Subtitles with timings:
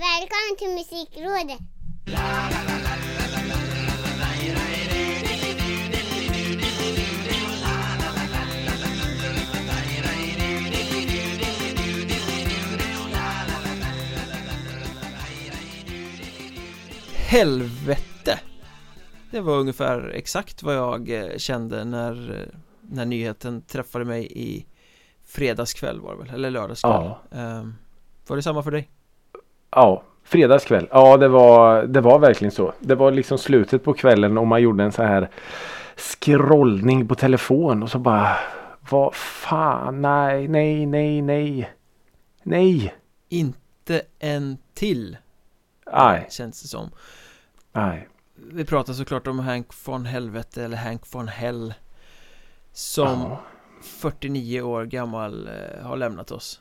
[0.00, 1.58] Välkommen till Musikrådet!
[17.16, 18.40] Helvete!
[19.30, 24.66] Det var ungefär exakt vad jag eh, kände när, eh, när nyheten träffade mig i
[25.26, 27.20] fredagskväll var det väl, eller lördagskväll Ja.
[27.32, 27.74] Ehm,
[28.26, 28.90] Var det samma för dig?
[29.70, 30.88] Ja, fredagskväll.
[30.90, 32.72] Ja, det var, det var verkligen så.
[32.80, 35.30] Det var liksom slutet på kvällen och man gjorde en så här
[35.96, 38.36] scrollning på telefon och så bara
[38.90, 41.72] vad fan, nej, nej, nej, nej.
[42.42, 42.94] Nej.
[43.28, 45.16] Inte en till
[45.92, 46.90] Nej, Känns det som
[47.72, 48.08] nej.
[48.52, 51.74] Vi pratar såklart om Hank von Helvete eller Hank von Hell
[52.72, 53.40] Som Ja.
[54.02, 56.60] 49 år gammal eh, har lämnat oss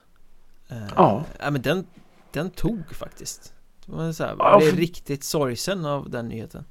[0.72, 1.24] Eh, Ja.
[1.40, 1.86] ja men den,
[2.34, 3.54] den tog faktiskt
[3.86, 6.66] Det var så här, Ja, blev för- riktigt sorgsen av den nyheten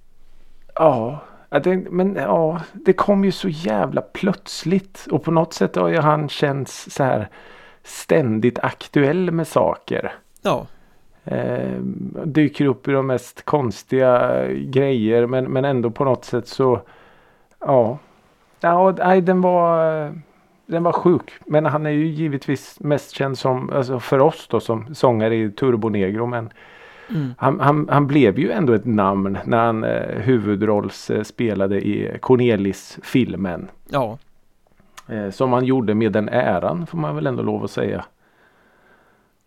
[0.74, 5.76] Ja, ja, det, men ja, det kom ju så jävla plötsligt och på något sätt
[5.76, 7.28] har ju han känts så här
[7.82, 10.12] ständigt aktuell med saker.
[10.42, 10.66] Ja,
[11.24, 11.80] Eh,
[12.24, 16.80] dyker upp i de mest konstiga grejer men, men ändå på något sätt så
[17.60, 17.98] ja.
[18.60, 20.20] Ja, nej, den var
[20.68, 21.32] den var sjuk.
[21.46, 25.50] Men han är ju givetvis mest känd som, alltså för oss då som sångare i
[25.50, 26.50] Turbo Negro men
[27.10, 27.34] mm.
[27.38, 32.18] han, han, han blev ju ändå ett namn när han eh, huvudrolls eh, spelade i
[32.20, 33.68] Cornelis-filmen.
[33.88, 34.18] ja
[35.08, 38.04] Eh, som han gjorde med den äran får man väl ändå lov att säga.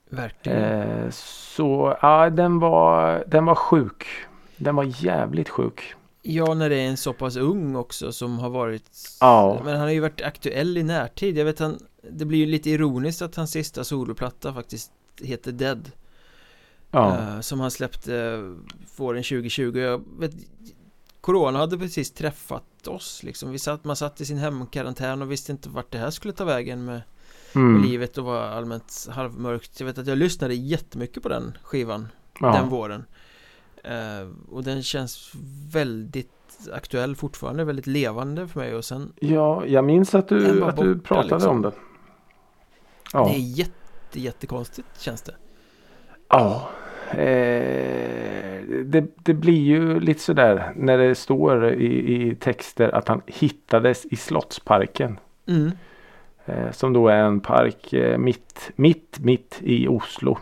[0.09, 4.07] Verkligen Eh, så ja, den var, den var sjuk.
[4.57, 5.95] Den var jävligt sjuk.
[6.21, 9.61] Ja, när det är en så pass ung också som har varit Ja.
[9.63, 11.79] Men han har ju varit aktuell i närtid Jag vet han
[12.11, 14.91] Det blir ju lite ironiskt att hans sista soloplatta faktiskt
[15.21, 15.91] heter Dead
[16.91, 17.17] Ja.
[17.17, 18.37] eh, Som han släppte
[18.97, 20.31] våren 2020 Jag vet
[21.21, 25.51] Corona hade precis träffat oss liksom Vi satt, man satt i sin hemkarantän och visste
[25.51, 27.01] inte vart det här skulle ta vägen med, med
[27.55, 27.83] Mm.
[27.83, 32.07] livet och var allmänt halvmörkt Jag vet att jag lyssnade jättemycket på den skivan
[32.39, 32.51] Ja.
[32.53, 33.05] den våren Eh,
[34.49, 35.31] Och den känns
[35.71, 36.29] väldigt
[36.73, 40.99] aktuell fortfarande, väldigt levande för mig och sen ja, jag minns att du, att du
[40.99, 41.55] pratade liksom.
[41.55, 41.71] om den.
[43.13, 43.25] Ja.
[43.25, 45.35] Det är jätte, jättekonstigt känns det
[46.29, 46.69] Ja.
[47.11, 53.21] Eh, det, det blir ju lite sådär när det står i, i texter att han
[53.25, 55.19] hittades i Slottsparken.
[55.47, 55.71] mm.
[56.45, 60.37] Eh, som då är en park eh, mitt, mitt, mitt i Oslo.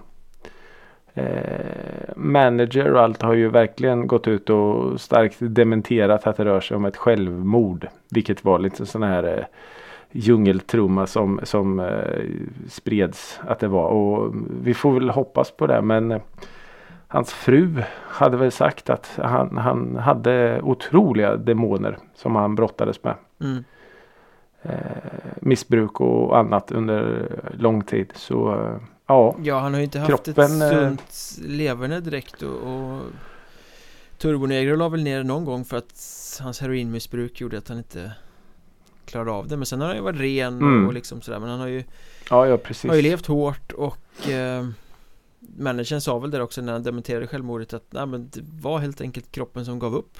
[1.14, 6.62] Eh, manager och allt har ju verkligen gått ut och starkt dementerat att det rör
[6.62, 7.88] sig om ett självmord.
[8.09, 9.46] Vilket var lite sån här eh,
[10.12, 12.24] djungeltrumma som, som eh,
[12.68, 13.88] spreds att det var.
[13.90, 14.34] Och
[14.64, 16.19] vi får väl hoppas på det men
[17.12, 23.16] Hans fru hade väl sagt att han, han hade otroliga demoner som han brottades med
[23.42, 23.64] Mm.
[24.62, 24.72] eh,
[25.42, 27.28] missbruk och annat under
[27.58, 28.12] lång tid.
[28.16, 28.68] Så
[29.09, 33.02] ja, Ja, han har ju inte haft Kroppen, ett eh, sunt leverne direkt och, och
[34.18, 38.12] Turbonegro la väl ner någon gång för att hans heroinmissbruk gjorde att han inte
[39.06, 39.58] klarade av det.
[39.58, 40.88] Men sen har han ju varit ren Mm.
[40.88, 41.40] och liksom sådär.
[41.40, 41.84] Men han har ju,
[42.30, 42.90] ja, ja precis.
[42.90, 44.68] har ju levt hårt och eh,
[45.58, 49.02] Managern sa väl där också när han dementerade självmordet att nej, men det var helt
[49.02, 50.18] enkelt kroppen som gav upp.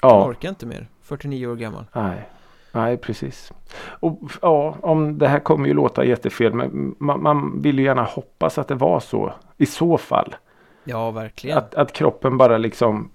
[0.00, 0.88] Han Ja, orkar inte mer.
[1.02, 1.84] 49 år gammal.
[1.92, 2.28] Nej.
[2.76, 3.52] Nej, precis.
[3.78, 8.02] Och ja, om det här kommer ju låta jättefel men man, man vill ju gärna
[8.02, 9.32] hoppas att det var så.
[9.56, 10.36] I så fall.
[10.84, 13.10] Ja, verkligen Att, att kroppen bara liksom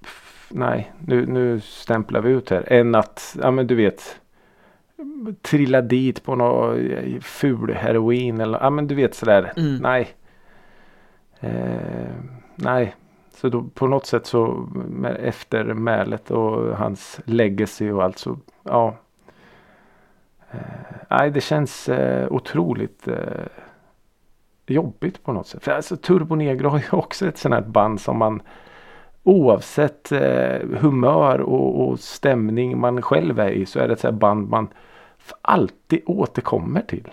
[0.49, 2.73] Nej, nu, nu stämplar vi ut här.
[2.73, 4.17] Än att, ja men du vet
[5.41, 9.53] Trilla dit på någon ful heroin eller ja men du vet sådär.
[9.57, 9.75] Mm.
[9.75, 10.09] Nej.
[11.39, 12.11] Eh,
[12.55, 12.95] nej.
[13.35, 18.95] Så då på något sätt så med eftermälet och hans legacy och allt så ja.
[20.53, 20.59] Eh,
[21.09, 23.45] nej det känns eh, otroligt eh,
[24.67, 25.63] jobbigt på något sätt.
[25.63, 28.41] För alltså Turbo Negro har ju också ett sånt här band som man
[29.23, 30.09] oavsett
[30.79, 34.49] humör och, och stämning man själv är i så är det ett sånt här band
[34.49, 34.67] man
[35.41, 37.07] alltid återkommer till.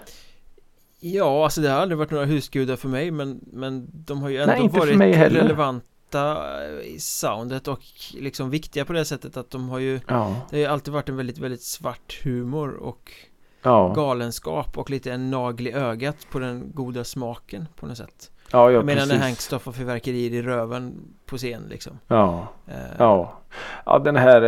[1.01, 4.37] Ja, alltså det har aldrig varit några husgudar för mig men, men de har ju
[4.37, 5.01] ändå Nej, varit
[5.33, 5.83] relevanta
[6.85, 7.81] i soundet och
[8.15, 11.09] liksom viktiga på det sättet att de har ju Ja, Det har ju alltid varit
[11.09, 13.13] en väldigt, väldigt svart humor och
[13.63, 18.31] ja, galenskap och lite en nagel i ögat på den goda smaken på något sätt
[18.53, 19.19] ja, ja Jag menar när.
[19.19, 20.95] Hank stoppar fyrverkerier i röven
[21.27, 23.33] på scen liksom Ja, Eh, ja.
[23.87, 24.43] Ja, den här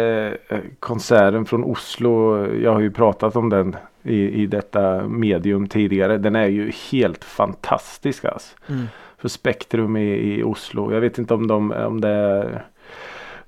[0.49, 2.47] eh, konserten från Oslo.
[2.55, 6.19] Jag har ju pratat om den i, i detta medium tidigare.
[6.19, 8.57] Den är ju helt fantastisk alltså.
[8.69, 8.87] mm.
[9.19, 10.93] för Spektrum i, i Oslo.
[10.93, 12.63] Jag vet inte om de om det,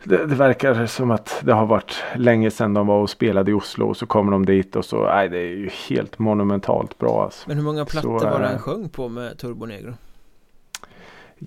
[0.04, 3.54] det det verkar som att det har varit länge sedan de var och spelade i
[3.54, 7.24] Oslo och så kommer de dit och så, nej det är ju helt monumentalt bra
[7.24, 7.48] alltså.
[7.48, 9.94] Men hur många plattor Så, var det eh, han sjöng på med Turbo Negro?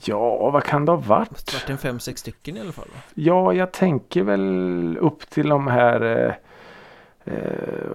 [0.03, 1.53] Ja, vad kan det ha Måste ha varit?
[1.53, 3.01] varit en fem, sex stycken i alla fall va?
[3.13, 6.33] Ja, jag tänker väl upp till de här eh, eh,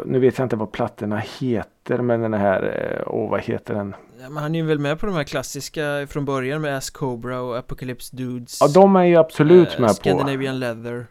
[0.05, 3.95] Nu vet jag inte vad plattorna heter men den här, eh, åh vad heter den?
[4.21, 6.91] Ja, men han är ju väl med på de här klassiska från början med Ass
[6.91, 9.95] Cobra och Apocalypse Dudes Ja, de är ju absolut eh, med på.
[9.95, 11.07] Scandinavian Leather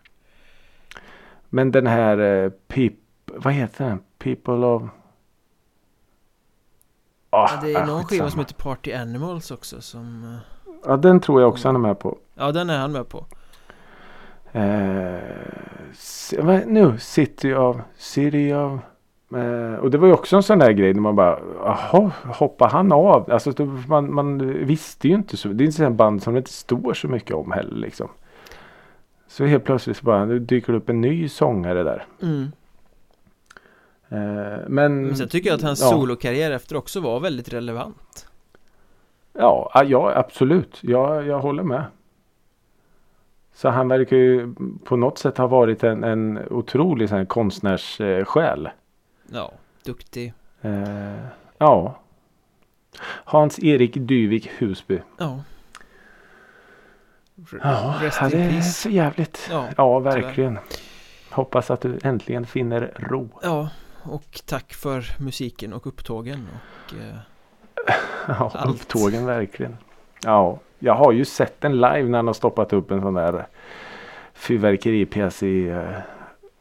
[1.50, 2.94] Men den här eh, Peop,
[3.26, 4.00] vad heter den?
[4.18, 4.84] People of
[7.30, 10.40] Ah, ja, Det är ah, någon skiva som heter Party Animals också som eh,
[10.86, 12.18] Ja, den tror jag också han är med på.
[12.36, 13.26] Ja, den är han med på
[14.52, 15.20] Eh,
[16.66, 18.80] nu, City of, City of
[19.36, 22.70] eh, och det var ju också en sån där grej när man bara, jaha, hoppar
[22.70, 23.32] han av?
[23.32, 25.48] Alltså då, man, man visste ju inte så.
[25.48, 28.10] Det är inte en band som det inte står så mycket om heller liksom.
[29.28, 32.06] Så helt plötsligt så bara, nu dyker det upp en ny sångare där.
[32.22, 32.52] mm.
[34.12, 35.90] Eh, men, Men sen tycker jag att hans ja.
[35.90, 38.30] solokarriär efter också var väldigt relevant
[39.34, 40.78] Ja, ja absolut.
[40.82, 41.84] Jag, jag håller med.
[43.60, 48.70] Så han verkar ju på något sätt ha varit en, en otrolig sån konstnärssjäl.
[49.32, 49.52] Ja,
[49.84, 51.26] duktig Eh,
[51.58, 52.00] ja.
[53.02, 55.02] Hans-Erik Dyvik Husby.
[55.18, 55.44] Ja
[57.64, 59.48] Ja, Rest ja, in det är för jävligt.
[59.52, 60.60] Ja, Ja, verkligen.
[61.30, 63.30] Hoppas att du äntligen finner ro.
[63.44, 63.70] Ja,
[64.04, 67.16] och tack för musiken och upptågen och eh,
[68.28, 68.76] Ja, Allt.
[68.76, 69.78] upptågen verkligen.
[70.24, 73.48] Ja, jag har ju sett den live när han har stoppat upp en sån där
[74.34, 75.90] fyrverkeripjäs i eh,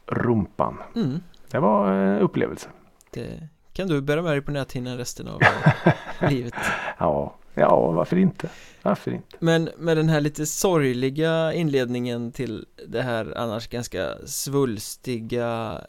[0.05, 0.77] rumpan.
[0.95, 1.19] mm,
[1.51, 2.69] Det var en upplevelse.
[3.11, 6.53] det kan du bära med dig på näthinnan resten av eh, livet
[6.97, 8.49] Ja, ja, varför inte?
[8.81, 9.37] Varför inte?
[9.39, 15.81] Men med den här lite sorgliga inledningen till det här annars ganska svulstiga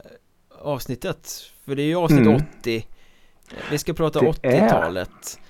[0.59, 1.29] avsnittet
[1.65, 2.41] För det är ju avsnitt Mm.
[2.61, 2.87] 80
[3.71, 4.33] Vi ska prata Det är.
[4.33, 5.41] 80-talet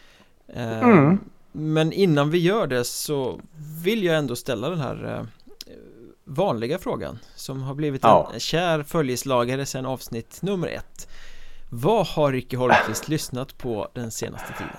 [0.54, 1.18] Eh, Mm.
[1.52, 3.40] Men innan vi gör det så
[3.84, 5.26] vill jag ändå ställa den här eh,
[6.24, 8.30] vanliga frågan som har blivit Ja.
[8.34, 11.08] en kär följeslagare sedan avsnitt nummer ett
[11.70, 14.76] Vad har Ricky Holmqvist lyssnat på den senaste tiden?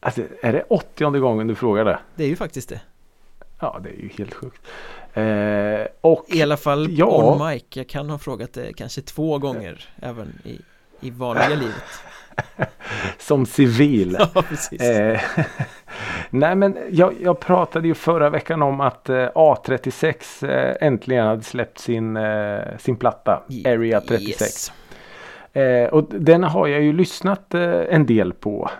[0.00, 1.98] Alltså, är det åttionde gången du frågar det?
[2.16, 2.80] Det är ju faktiskt det
[3.60, 4.62] Ja, det är ju helt sjukt.
[5.12, 7.06] Eh, och I alla fall Ja.
[7.40, 10.60] on mic, jag kan ha frågat det kanske två gånger även i,
[11.00, 11.82] i vanliga livet
[13.18, 14.16] som civil.
[14.34, 14.44] Ja,
[14.80, 15.20] Eh,
[16.30, 21.42] nej men jag, jag pratade ju förra veckan om att eh, A36 eh, äntligen hade
[21.42, 24.40] släppt sin, eh, sin platta Area 36.
[24.40, 24.72] Yes.
[25.52, 28.70] Eh, och den har jag ju lyssnat eh, en del på.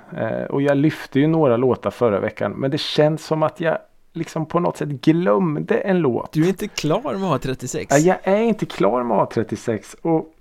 [0.49, 2.53] Och jag lyfte ju några låtar förra veckan.
[2.53, 3.79] Men det känns som att jag
[4.13, 6.33] liksom på något sätt glömde en låt.
[6.33, 7.87] Du är inte klar med A36?
[7.91, 9.97] Ja, jag är inte klar med A36.
[10.03, 10.35] Och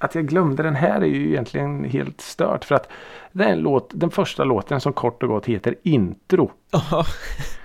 [0.00, 2.64] att jag glömde den här är ju egentligen helt stört.
[2.64, 2.88] För att
[3.32, 6.50] det är en låt, den första låten som kort och gott heter Intro.
[6.70, 7.04] Ja,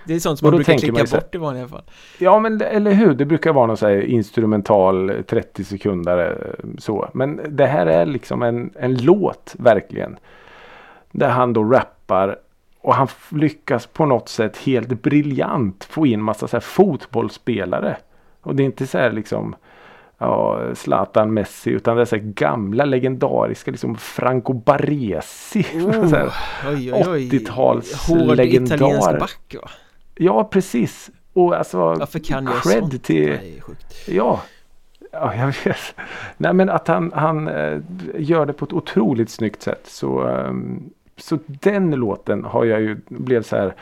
[0.06, 1.84] det är sånt som Och man brukar klicka här- bort i vanliga fall
[2.20, 7.10] Ja men eller hur, det brukar vara någon så här instrumental 30 sekunder eh, så.
[7.14, 10.18] Men det här är liksom en, en låt verkligen.
[11.12, 12.38] Där han då rappar
[12.82, 17.98] och han lyckas på något sätt helt briljant få in massa så här fotbollsspelare.
[18.42, 19.56] Och det är inte så här liksom
[20.26, 25.64] ja, Zlatan Messi utan det är så här gamla legendariska liksom Franco Baresi.
[26.10, 26.34] så här.
[26.68, 29.70] Oj, oj, oj 80-tals Hård back va?
[30.16, 31.10] Ja precis.
[31.34, 33.04] Och alltså Varför kan jag cred sånt?
[33.04, 34.42] till sjukt Ja.
[35.12, 35.96] Ja, jag vet.
[36.38, 37.80] Nej, men att han, han eh,
[38.16, 39.82] gör det på ett otroligt snyggt sätt.
[39.84, 43.76] Så, ehm, så den låten har jag ju, blev så här.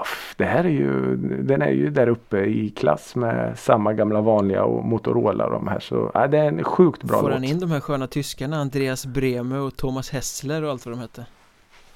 [0.00, 4.20] "Off, Det här är ju, den är ju där uppe i klass med samma gamla
[4.20, 5.80] vanliga och Motorola de här.
[5.80, 7.32] Så ja, det är en sjukt bra Får låt.
[7.34, 11.00] han in de här sköna tyskarna, Andreas Breme och Thomas Hessler och allt vad de
[11.00, 11.26] hette?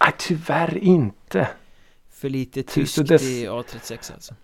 [0.01, 1.49] Nej, tyvärr inte.
[2.11, 4.35] För lite tyskt dess- i A36 alltså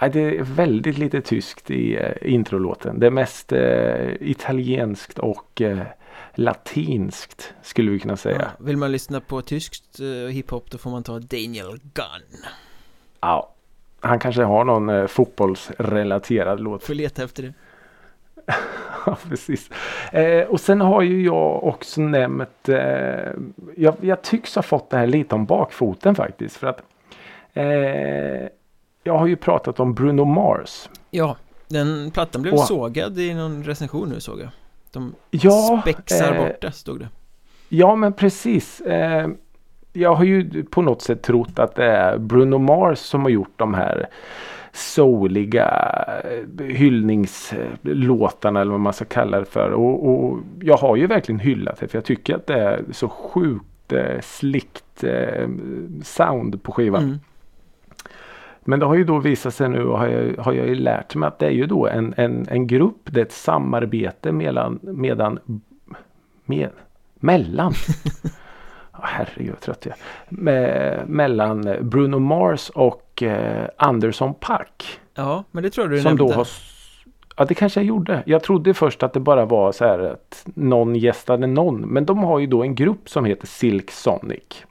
[0.00, 3.00] Nej, det är väldigt lite tyskt i eh, introlåten.
[3.00, 5.78] Det är mest eh, italienskt och eh,
[6.34, 8.38] latinskt skulle vi kunna säga.
[8.58, 12.44] ja, Vill man lyssna på tyskt eh, hiphop då får man ta Daniel Gunn
[13.20, 13.50] Ja.
[14.00, 16.82] Han kanske har någon eh, fotbollsrelaterad låt.
[16.84, 17.52] Får leta efter det
[19.06, 19.70] Ja, precis.
[20.12, 22.68] Eh, och sen har ju jag också nämnt.
[22.68, 23.30] Eh,
[23.76, 26.56] jag, jag tycks ha fått det här lite om bakfoten faktiskt.
[26.56, 26.82] För att
[27.52, 28.48] eh,
[29.02, 30.88] jag har ju pratat om Bruno Mars.
[31.10, 31.36] Ja,
[31.68, 34.48] den plattan blev Och- sågad i någon recension nu såg jag
[34.92, 37.08] De Ja, spexar eh, bort det, stod det
[37.68, 38.80] Ja, men precis.
[39.98, 43.52] Jag har ju på något sätt trott att det är Bruno Mars som har gjort
[43.56, 44.08] de här
[44.72, 45.68] souliga
[46.24, 49.70] eh, hyllningslåtarna eller vad man ska kalla det för.
[49.70, 53.08] Och, och jag har ju verkligen hyllat det för jag tycker att det är så
[53.08, 55.48] sjukt eh, slickt eh,
[56.02, 57.02] sound på skivan.
[57.04, 57.18] Mm.
[58.60, 61.14] Men det har ju då visat sig nu och har jag, har jag ju lärt
[61.14, 64.78] mig att det är ju då en, en, en grupp, det är ett samarbete mellan,
[64.82, 65.38] medan,
[66.44, 66.70] med,
[67.14, 67.72] mellan
[69.02, 69.94] herregud vad trött jag.
[71.08, 75.00] Mellan Bruno Mars och eh, Anderson Pack.
[75.14, 76.24] Ja, men det tror du som nämnde.
[76.24, 76.48] Då har,
[77.36, 78.22] ja, det kanske jag gjorde.
[78.26, 81.80] Jag trodde först att det bara var så här att någon gästade någon.
[81.80, 84.64] Men de har ju då en grupp som heter Silk Sonic.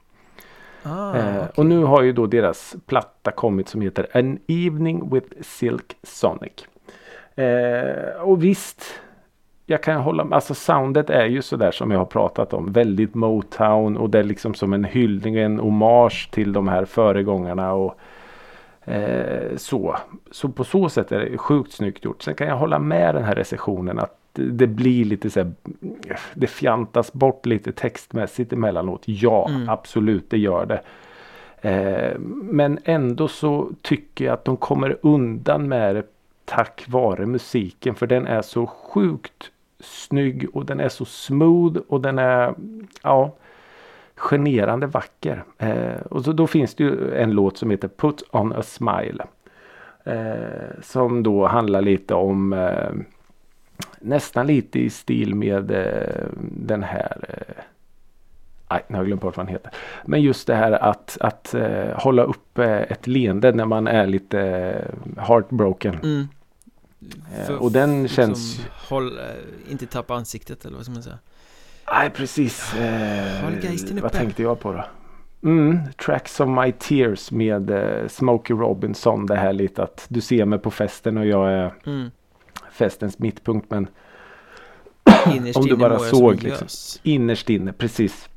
[0.82, 1.48] Ah, eh, okay.
[1.54, 6.52] Och nu har ju då deras platta kommit som heter An Evening with Silk Sonic.
[7.34, 9.00] Eh, och visst,
[9.70, 10.36] jag kan hålla med.
[10.36, 12.72] Alltså soundet är ju sådär som jag har pratat om.
[12.72, 17.72] Väldigt Motown och det är liksom som en hyllning, en hommage till de här föregångarna.
[17.72, 17.98] Och,
[18.84, 19.96] eh, så.
[20.30, 22.22] så på så sätt är det sjukt snyggt gjort.
[22.22, 25.52] Sen kan jag hålla med den här recensionen att det blir lite så här,
[26.34, 29.02] Det fjantas bort lite textmässigt emellanåt.
[29.04, 29.68] Ja, mm.
[29.68, 30.80] absolut det gör det.
[31.70, 36.04] Eh, men ändå så tycker jag att de kommer undan med det
[36.44, 37.94] tack vare musiken.
[37.94, 42.54] För den är så sjukt snygg och den är så smooth och den är
[43.02, 43.34] ja,
[44.16, 45.44] generande vacker.
[45.58, 49.26] Eh, och så, då finns det ju en låt som heter Put on a smile.
[50.04, 52.90] Eh, som då handlar lite om eh,
[54.00, 57.64] nästan lite i stil med eh, den här eh,
[58.70, 59.72] Nej, nu har jag glömt bort vad han heter.
[60.04, 64.06] Men just det här att, att uh, hålla upp uh, ett leende när man är
[64.06, 65.94] lite uh, heartbroken.
[66.02, 66.28] Mm.
[67.46, 68.60] För, och den liksom, känns...
[68.88, 69.20] Håll,
[69.70, 71.18] inte tappa ansiktet eller vad ska man säga?
[71.92, 72.74] Nej precis.
[72.74, 74.84] Eh, vad tänkte jag på då?
[75.42, 79.26] Mm, Tracks of My Tears med eh, Smokey Robinson.
[79.26, 82.10] Det här lite att du ser mig på festen och jag är mm.
[82.72, 83.70] festens mittpunkt.
[83.70, 83.86] Men
[85.54, 86.68] om du bara såg liksom,
[87.02, 88.28] innerst inne, precis.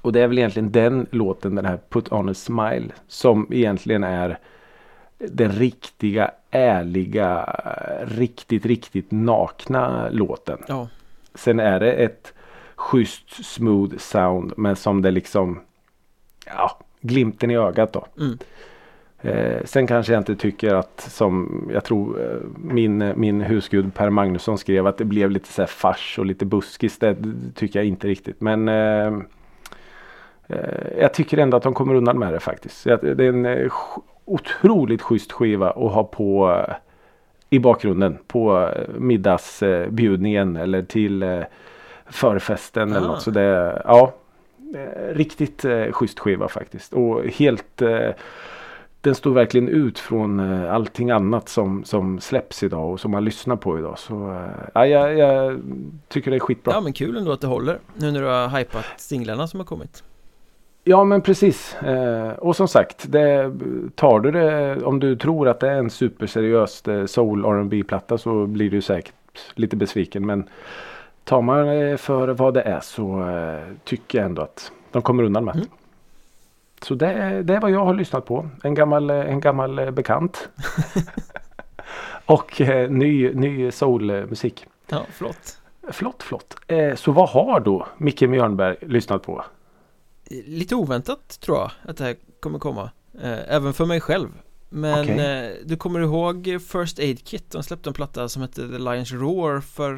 [0.00, 4.04] Och det är väl egentligen den låten, den här Put on a smile, som egentligen
[4.04, 4.38] är
[5.28, 7.56] den riktiga, ärliga,
[8.02, 10.58] riktigt, riktigt nakna låten.
[10.68, 10.88] Ja.
[11.34, 12.32] Sen är det ett
[12.76, 15.60] schysst smooth sound men som det liksom
[16.46, 18.06] ja, glimten i ögat då.
[18.18, 18.38] Mm.
[19.22, 24.10] Eh, sen kanske jag inte tycker att som jag tror eh, min, min husgud Per
[24.10, 26.98] Magnusson skrev att det blev lite så här fars och lite buskis.
[26.98, 27.16] Det
[27.54, 28.40] tycker jag inte riktigt.
[28.40, 29.06] Men eh,
[30.46, 32.84] eh jag tycker ändå att de kommer undan med det faktiskt.
[32.84, 33.68] Det är en eh,
[34.30, 36.74] otroligt schysst skiva att ha på eh,
[37.50, 41.44] i bakgrunden på middagsbjudningen eller till
[42.06, 42.96] förfesten ah.
[42.96, 43.22] eller något.
[43.22, 44.14] Så det ja,
[45.12, 46.92] riktigt schysst skiva faktiskt.
[46.92, 47.82] Och helt
[49.00, 53.56] den står verkligen ut från allting annat som, som släpps idag och som man lyssnar
[53.56, 53.98] på idag.
[53.98, 54.44] Så
[54.74, 55.60] ja, jag, jag
[56.08, 56.72] tycker det är skitbra.
[56.72, 59.64] Ja men kul ändå att det håller nu när du har hypat singlarna som har
[59.66, 60.04] kommit.
[60.84, 61.74] Ja men precis.
[61.74, 63.52] Eh, och som sagt, det,
[63.94, 68.18] tar du det om du tror att det är en superseriös eh, soul rb platta
[68.18, 69.14] så blir du säkert
[69.54, 70.26] lite besviken.
[70.26, 70.48] Men
[71.24, 75.22] tar man det för vad det är så eh, tycker jag ändå att de kommer
[75.22, 75.66] undan med mm.
[76.82, 78.48] Så det, det är vad jag har lyssnat på.
[78.62, 80.48] En gammal, en gammal eh, bekant.
[82.26, 84.66] och eh, ny, ny soulmusik.
[84.88, 85.58] Ja, flott.
[85.88, 86.56] Flott, flott.
[86.66, 89.44] Eh, så vad har då Micke Mjörnberg lyssnat på?
[90.30, 92.90] Lite oväntat tror jag att det här kommer komma
[93.22, 94.28] eh, Även för mig själv
[94.68, 95.18] Men okay.
[95.18, 97.50] eh, du kommer ihåg First Aid Kit?
[97.50, 99.94] De släppte en platta som hette The Lions Roar för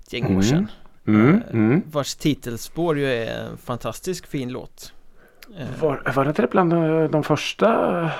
[0.00, 0.38] ett gäng mm.
[0.38, 0.70] år sedan
[1.06, 1.34] mm.
[1.34, 1.82] Eh, mm.
[1.90, 4.92] Vars titelspår ju är en fantastisk fin låt
[5.58, 6.72] eh, Var, var det inte bland
[7.10, 8.10] de första?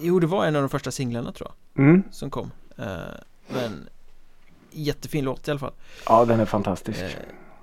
[0.00, 2.02] Jo det var en av de första singlarna tror jag mm.
[2.10, 2.84] Som kom eh,
[3.48, 3.88] Men
[4.70, 5.72] Jättefin låt i alla fall
[6.06, 7.10] Ja den är fantastisk eh,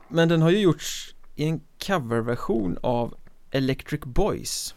[0.07, 3.15] Men den har ju gjorts i en coverversion av
[3.51, 4.75] Electric Boys.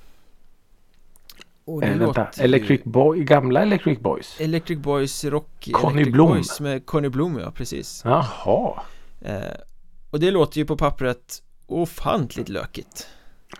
[1.64, 4.40] Och det äh, vänta, Electric Boy, gamla Electric Boys?
[4.40, 6.28] Electric Boys Rock Conny Electric Blom.
[6.28, 8.02] Boys med Conny Blom ja, precis.
[8.04, 8.82] Jaha.
[9.20, 9.34] Eh,
[10.10, 13.08] Och det låter ju på pappret ofantligt lökigt.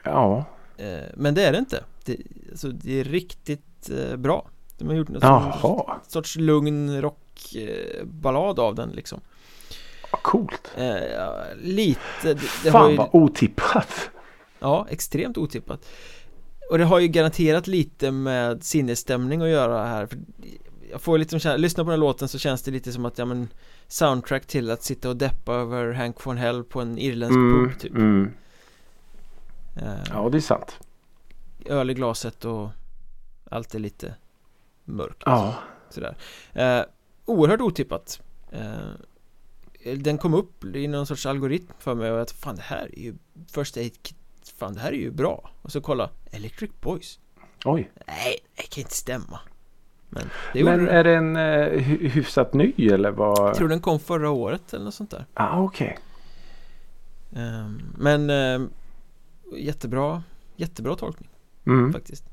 [0.04, 0.44] Ja.
[0.76, 1.84] Eh, Men det är det inte.
[2.04, 2.16] Det,
[2.50, 4.48] alltså, det är riktigt eh, bra.
[4.78, 6.00] De har gjort något Jaha.
[6.08, 9.20] sorts lugn rockballad av den liksom
[10.22, 10.72] Coolt.
[10.76, 10.94] Eh,
[11.62, 12.00] lite.
[12.22, 12.34] Det,
[12.64, 12.96] det Fan ju...
[12.96, 14.10] vad otippat.
[14.58, 15.88] Ja, extremt otippat.
[16.70, 20.06] Och det har ju garanterat lite med sinnesstämning att göra här.
[20.06, 20.18] För
[20.90, 23.18] jag får lite som lyssna på den här låten så känns det lite som att,
[23.18, 23.48] ja men
[23.88, 27.80] Soundtrack till att sitta och deppa över Hank von Hell på en irländsk mm, pub
[27.80, 28.32] typ mm.
[29.76, 30.78] Eh, Ja, det är sant.
[31.66, 32.68] Öl i glaset och
[33.50, 34.14] allt är lite
[34.84, 35.22] mörkt.
[35.26, 35.54] Ja.
[35.90, 36.16] Sådär.
[36.52, 36.82] Eh,
[37.24, 38.20] oerhört otippat.
[38.50, 38.90] Eh,
[39.96, 42.98] den kom upp i någon sorts algoritm för mig och att fan det här är
[43.00, 43.14] ju
[43.54, 44.16] First Aid Kit,
[44.58, 45.50] fan det här är ju bra.
[45.62, 47.18] Och så kolla, Electric Boys.
[47.64, 47.90] Oj.
[48.06, 49.40] Nej, det kan inte stämma.
[50.08, 53.48] Men det Men är den eh, hy- hyfsat ny eller vad?
[53.48, 55.26] Jag tror den kom förra året eller något sånt där.
[55.34, 55.98] Ah, okej.
[57.36, 58.70] Ehm, men ehm,
[59.56, 60.22] jättebra,
[60.56, 61.28] jättebra tolkning
[61.66, 61.92] Mm.
[61.92, 62.24] faktiskt.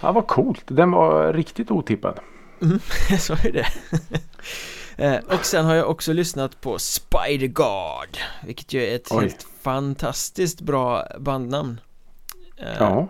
[0.00, 0.62] Ja, vad coolt.
[0.66, 2.20] Den var riktigt otippad.
[3.18, 3.66] Så är det.
[4.96, 9.20] Eh, och sen har jag också lyssnat på Spider-God Vilket ju är ett Oj.
[9.22, 11.80] helt fantastiskt bra bandnamn
[12.56, 13.08] eh, Ja.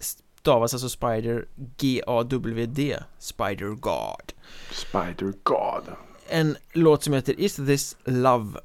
[0.00, 1.46] Stavas alltså Spider
[1.78, 4.32] G-A-W-D Spider-God
[4.70, 5.82] Spider God.
[6.28, 8.60] En låt som heter Is This Love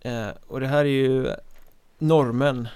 [0.00, 1.34] eh, Och det här är ju
[1.98, 2.68] normen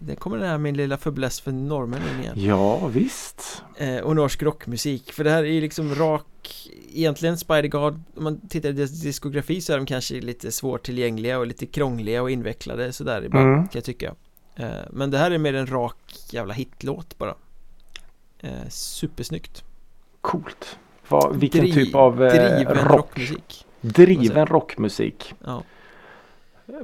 [0.00, 3.62] Det kommer den här min lilla fäbless för normen in igen Ja, visst.
[3.76, 6.24] eh, och norsk rockmusik För det här är ju liksom rak
[6.92, 11.46] Egentligen Spider-God Om man tittar i deras diskografi så är de kanske lite svårtillgängliga och
[11.46, 13.58] lite krångliga och invecklade sådär ibland Mm.
[13.60, 14.14] kan jag tycka
[14.56, 17.34] eh, Men det här är mer en rak jävla hitlåt bara
[18.40, 19.64] eh, Supersnyggt
[20.20, 20.78] Coolt.
[21.08, 22.98] Vad, vilken Dri- typ av eh, Driven rock?
[22.98, 25.34] rockmusik Driven rockmusik.
[25.44, 25.62] Ja,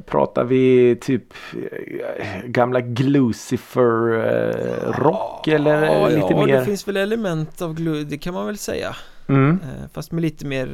[0.07, 1.25] Pratar vi typ
[1.73, 6.59] eh, gamla Glucifer eh, rock eller ja, lite ja, mer?
[6.59, 8.97] det finns väl element av glu, det kan man väl säga
[9.29, 9.51] Mm.
[9.63, 10.69] eh, Fast med lite mer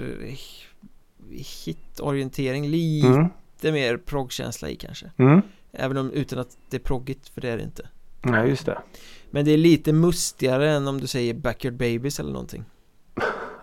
[1.65, 3.07] hitorientering, lite
[3.69, 3.75] Mm.
[3.75, 5.43] mer proggkänsla i kanske Mm.
[5.73, 7.89] Även om utan att det är proggigt, för det är det inte
[8.23, 8.79] Ja, just det.
[9.31, 12.65] Men det är lite mustigare än om du säger Backyard Babies eller någonting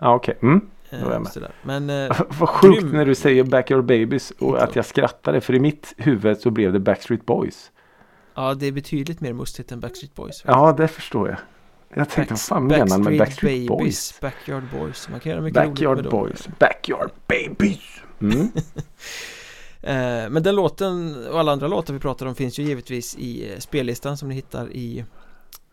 [0.00, 0.38] Ja, okej.
[0.42, 0.60] Mm.
[0.90, 1.22] Eh.
[1.62, 2.92] Men eh, Vad sjukt Grym.
[2.92, 6.72] när du säger Backyard Babies och att jag skrattade för i mitt huvud så blev
[6.72, 7.70] det Backstreet Boys.
[8.34, 11.38] ja, det är betydligt mer mustigt än Backstreet Boys Ja, det förstår jag.
[11.94, 14.20] Jag tänkte, vad fan menar han med Backstreet Boys?
[14.20, 16.48] Backyard Boys Man kan göra mycket roligt Backyard dem Boys.
[16.58, 17.80] Backyard Babies.
[18.20, 18.40] Mm.
[19.82, 23.54] eh, Men den låten och alla andra låtar vi pratar om finns ju givetvis i
[23.58, 25.04] spellistan som ni hittar i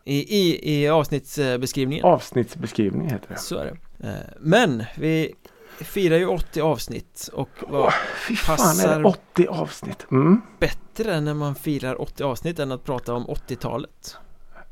[0.06, 3.36] i, i, i avsnittsbeskrivningen Avsnittsbeskrivning heter det.
[3.38, 3.64] Så är
[4.00, 5.34] det eh, Men vi
[5.80, 7.92] firar ju 80 avsnitt och vad
[8.28, 10.06] Fy fan, är Passar- det 80 avsnitt?
[10.10, 10.40] Mm.
[10.58, 14.16] bättre när man firar 80 avsnitt än att prata om 80-talet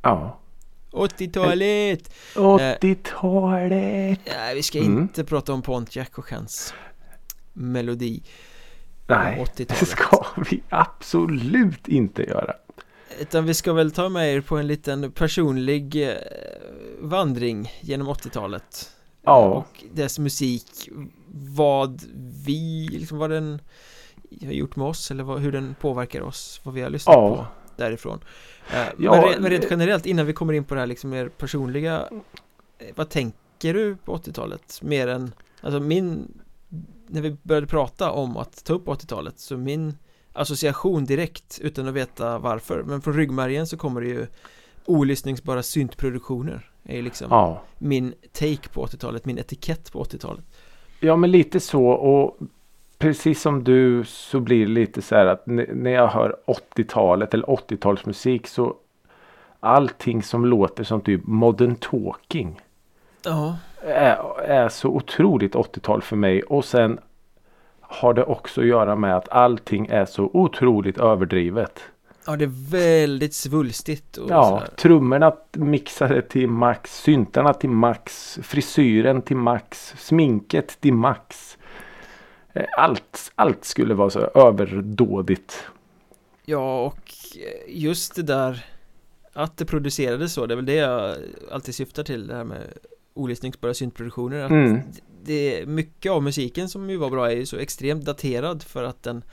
[0.02, 0.38] Ja.
[0.92, 2.14] 80-talet!
[2.34, 4.18] 80-talet.
[4.36, 4.98] Nej, vi ska Mm.
[4.98, 6.74] inte prata om Pontiac och hans
[7.52, 8.22] melodi
[9.06, 9.80] Nej, 80-talet.
[9.80, 12.54] det ska vi absolut inte göra.
[13.20, 16.14] Utan vi ska väl ta med er på en liten personlig eh,
[17.00, 18.90] vandring genom 80-talet
[19.22, 19.38] Ja.
[19.44, 20.88] Och dess musik
[21.32, 22.02] Vad
[22.46, 23.60] vi, liksom vad den
[24.44, 27.36] har gjort med oss eller vad, hur den påverkar oss Vad vi har lyssnat Ja.
[27.36, 27.46] på
[27.76, 28.20] därifrån
[28.72, 31.10] eh, Ja, men, re, men rent generellt innan vi kommer in på det här liksom
[31.10, 32.08] mer personliga
[32.78, 34.78] eh, Vad tänker du på 80-talet?
[34.82, 36.38] Mer än, alltså min
[37.06, 39.96] När vi började prata om att ta upp 80-talet så min
[40.34, 42.82] association direkt utan att veta varför.
[42.82, 44.26] Men från ryggmärgen så kommer det ju
[44.84, 46.70] olyssningsbara syntproduktioner.
[46.84, 47.62] Är liksom Ja.
[47.78, 50.44] min take på 80-talet, min etikett på 80-talet
[51.00, 51.86] Ja men lite så.
[51.86, 52.38] Och
[52.98, 57.46] precis som du så blir det lite så här att när jag hör 80-talet eller
[57.46, 58.76] 80-talsmusik så
[59.60, 62.60] allting som låter som typ modern talking
[63.24, 66.42] Ja, är, är så otroligt 80-tal för mig.
[66.42, 66.98] Och sen
[68.00, 71.80] har det också att göra med att allting är så otroligt överdrivet.
[72.26, 74.76] ja det är väldigt svulstigt och Ja, sådär.
[74.76, 81.58] trummorna mixade till max, syntarna till max, frisyren till max, sminket till max.
[82.52, 85.64] Eh, Allt, allt skulle vara så överdådigt.
[86.44, 87.10] Ja, och
[87.68, 88.64] just det där
[89.32, 91.16] att det producerades så, det är väl det jag
[91.52, 92.62] alltid syftar till det här med
[93.14, 94.80] olyssningsbara syntproduktioner att Mm.
[95.24, 99.02] Det mycket av musiken som ju var bra är ju så extremt daterad för att
[99.02, 99.24] den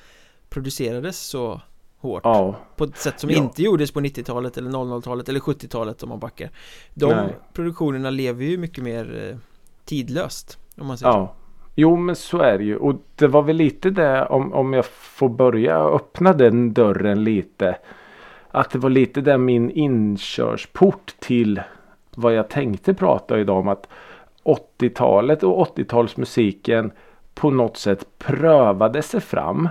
[0.50, 1.62] producerades så
[1.98, 3.38] hårt Ja, på ett sätt som Ja.
[3.38, 6.50] inte gjordes på 90-talet eller 00-talet eller 70-talet om man backar
[6.94, 7.36] De Nej.
[7.54, 9.38] produktionerna lever ju mycket mer eh,
[9.86, 11.18] tidlöst om man säger så.
[11.18, 11.36] ja.
[11.76, 14.86] Jo men så är det ju och det var väl lite det om, om jag
[14.86, 17.78] får börja öppna den dörren lite.
[18.52, 21.62] Att det var lite där min inkörsport till
[22.16, 23.88] vad jag tänkte prata idag om att
[24.44, 26.92] 80-talet och 80-talsmusiken
[27.34, 29.70] på något sätt prövade sig fram.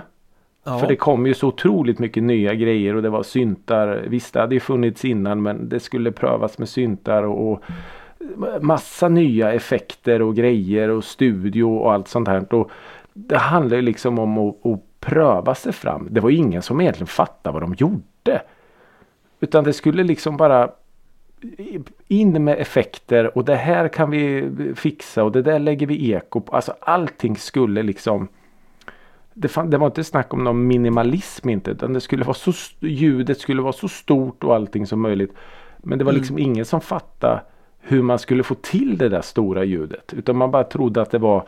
[0.63, 4.05] Ja, För det kom ju så otroligt mycket nya grejer och det var syntar.
[4.07, 7.63] Visst det hade ju funnits innan men det skulle prövas med syntar och, och
[8.61, 12.53] massa nya effekter och grejer och studio och allt sånt här.
[12.53, 12.71] Och
[13.13, 16.07] det handlar ju liksom om att, att pröva sig fram.
[16.11, 18.41] Det var ingen som egentligen fattade vad de gjorde.
[19.39, 20.69] Utan det skulle liksom bara
[22.07, 26.41] in med effekter och det här kan vi fixa och det där lägger vi eko
[26.41, 26.55] på.
[26.55, 28.27] Alltså allting skulle liksom
[29.33, 32.53] det, fan, det var inte snack om någon minimalism inte utan det skulle vara så
[32.79, 35.33] ljudet skulle vara så stort och allting som möjligt.
[35.77, 36.51] Men det var liksom mm.
[36.51, 37.41] ingen som fattade
[37.79, 40.13] hur man skulle få till det där stora ljudet.
[40.13, 41.47] Utan man bara trodde att det var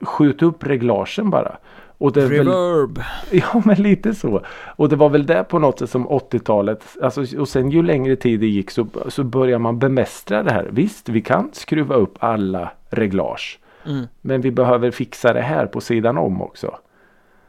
[0.00, 1.56] skjut upp reglagen bara.
[1.98, 2.98] Och det Reverb!
[2.98, 3.04] Väl,
[3.52, 4.42] ja men lite så.
[4.76, 6.84] Och det var väl det på något sätt som 80-talet.
[7.02, 10.68] Alltså, och sen ju längre tid det gick så, så börjar man bemästra det här.
[10.70, 13.58] Visst vi kan skruva upp alla reglage.
[13.86, 14.06] Mm.
[14.20, 16.78] Men vi behöver fixa det här på sidan om också.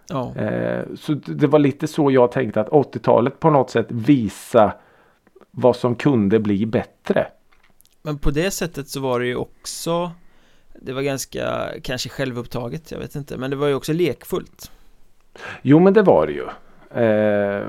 [0.10, 0.36] Ja.
[0.36, 4.74] Eh, så det var lite så jag tänkte att 80-talet på något sätt visa
[5.52, 7.28] vad som kunde bli bättre.
[8.02, 10.12] Men på det sättet så var det ju också
[10.82, 14.72] Det var ganska kanske självupptaget, jag vet inte Men det var ju också lekfullt
[15.62, 16.48] Jo men det var det ju
[17.04, 17.68] eh,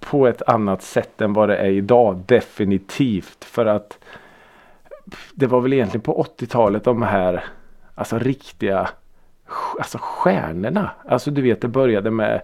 [0.00, 3.98] På ett annat sätt än vad det är idag definitivt för att
[5.34, 7.44] Det var väl egentligen på 80-talet de här
[7.94, 8.90] Alltså riktiga
[9.78, 12.42] Alltså stjärnorna Alltså du vet det började med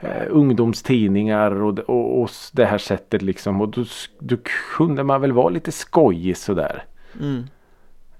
[0.00, 3.60] eh, ungdomstidningar och, och, och det här sättet liksom.
[3.60, 3.84] Och då,
[4.18, 4.36] då
[4.76, 6.84] kunde man väl vara lite skojig sådär.
[7.20, 7.44] Mm.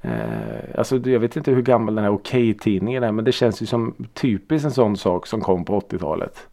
[0.03, 3.67] Eh, alltså jag vet inte hur gammal den här Okej-tidningen är men det känns ju
[3.67, 6.47] som typiskt en sån sak som kom på 80-talet.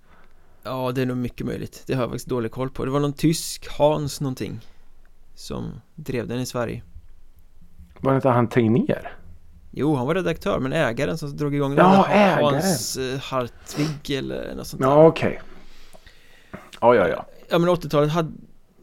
[0.63, 1.83] Ja det är nog mycket möjligt.
[1.87, 2.85] Det har jag faktiskt dålig koll på.
[2.85, 4.59] Det var någon tysk Hans någonting.
[5.35, 6.83] Som drev den i Sverige.
[7.99, 9.13] Var det inte han Tegnér?
[9.71, 12.53] Jo, han var redaktör men ägaren som drog igång den Ja, ägaren!
[12.53, 16.59] Hans uh, Hartvig eller något sånt där Ja, okej okay.
[16.81, 18.31] Ja, ja, ja Ja men 80-talet hade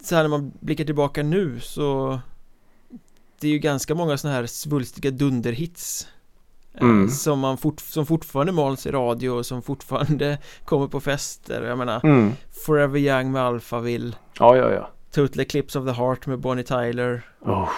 [0.03, 2.21] Så här när man blickar tillbaka nu så
[3.41, 6.09] Det är ju ganska många sådana här svulstiga dunderhits
[6.75, 7.09] eh, mm.
[7.09, 11.79] Som man fort, som fortfarande mals i radio och som fortfarande kommer på fester Jag
[11.79, 12.33] menar mm.
[12.67, 17.23] Forever Young med Alphaville Ja, ja, ja Total Eclipse of the Heart med Bonnie Tyler
[17.41, 17.69] oh.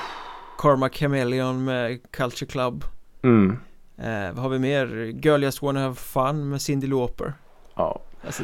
[0.58, 2.84] Karma Chameleon med Culture Club
[3.22, 3.58] Mm.
[3.98, 4.86] Eh, vad har vi mer?
[5.22, 7.34] Girl Just Wanna Have Fun med Cyndi Lauper
[7.74, 8.42] Ja alltså,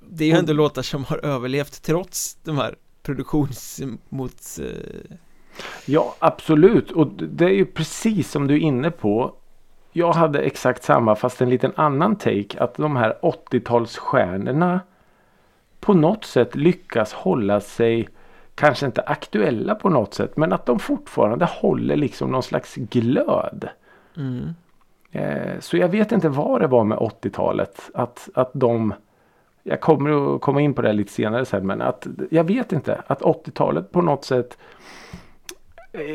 [0.00, 4.58] Det är ju ändå låtar som har överlevt trots de här produktionsmots...
[4.58, 5.16] Eh...
[5.86, 9.34] Ja absolut och det är ju precis som du är inne på
[9.92, 14.80] Jag hade exakt samma fast en liten annan take att de här 80-talsstjärnorna
[15.80, 18.08] på något sätt lyckas hålla sig
[18.54, 23.68] kanske inte aktuella på något sätt men att de fortfarande håller liksom någon slags glöd.
[24.16, 24.54] Mm.
[25.12, 27.90] Eh, så jag vet inte vad det var med 80-talet.
[27.94, 28.94] Att, att de
[29.62, 33.02] jag kommer att komma in på det lite senare sen men att jag vet inte
[33.06, 34.58] att 80-talet på något sätt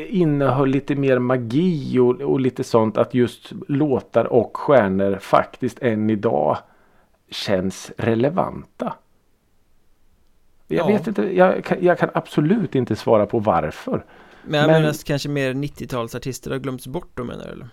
[0.08, 6.10] innehöll lite mer magi och, och, lite sånt att just låtar och stjärnor faktiskt än
[6.10, 6.58] idag
[7.30, 8.94] känns relevanta.
[10.66, 10.86] Jag ja.
[10.86, 14.04] vet inte, jag, jag, kan absolut inte svara på varför.
[14.42, 17.50] Men jag men, menar kanske mer 90-talsartister har glömts bort då menar du?
[17.50, 17.68] Eller?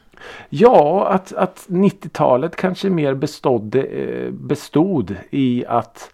[0.49, 6.13] Ja, att, att 90-talet kanske mer bestod, eh, bestod i att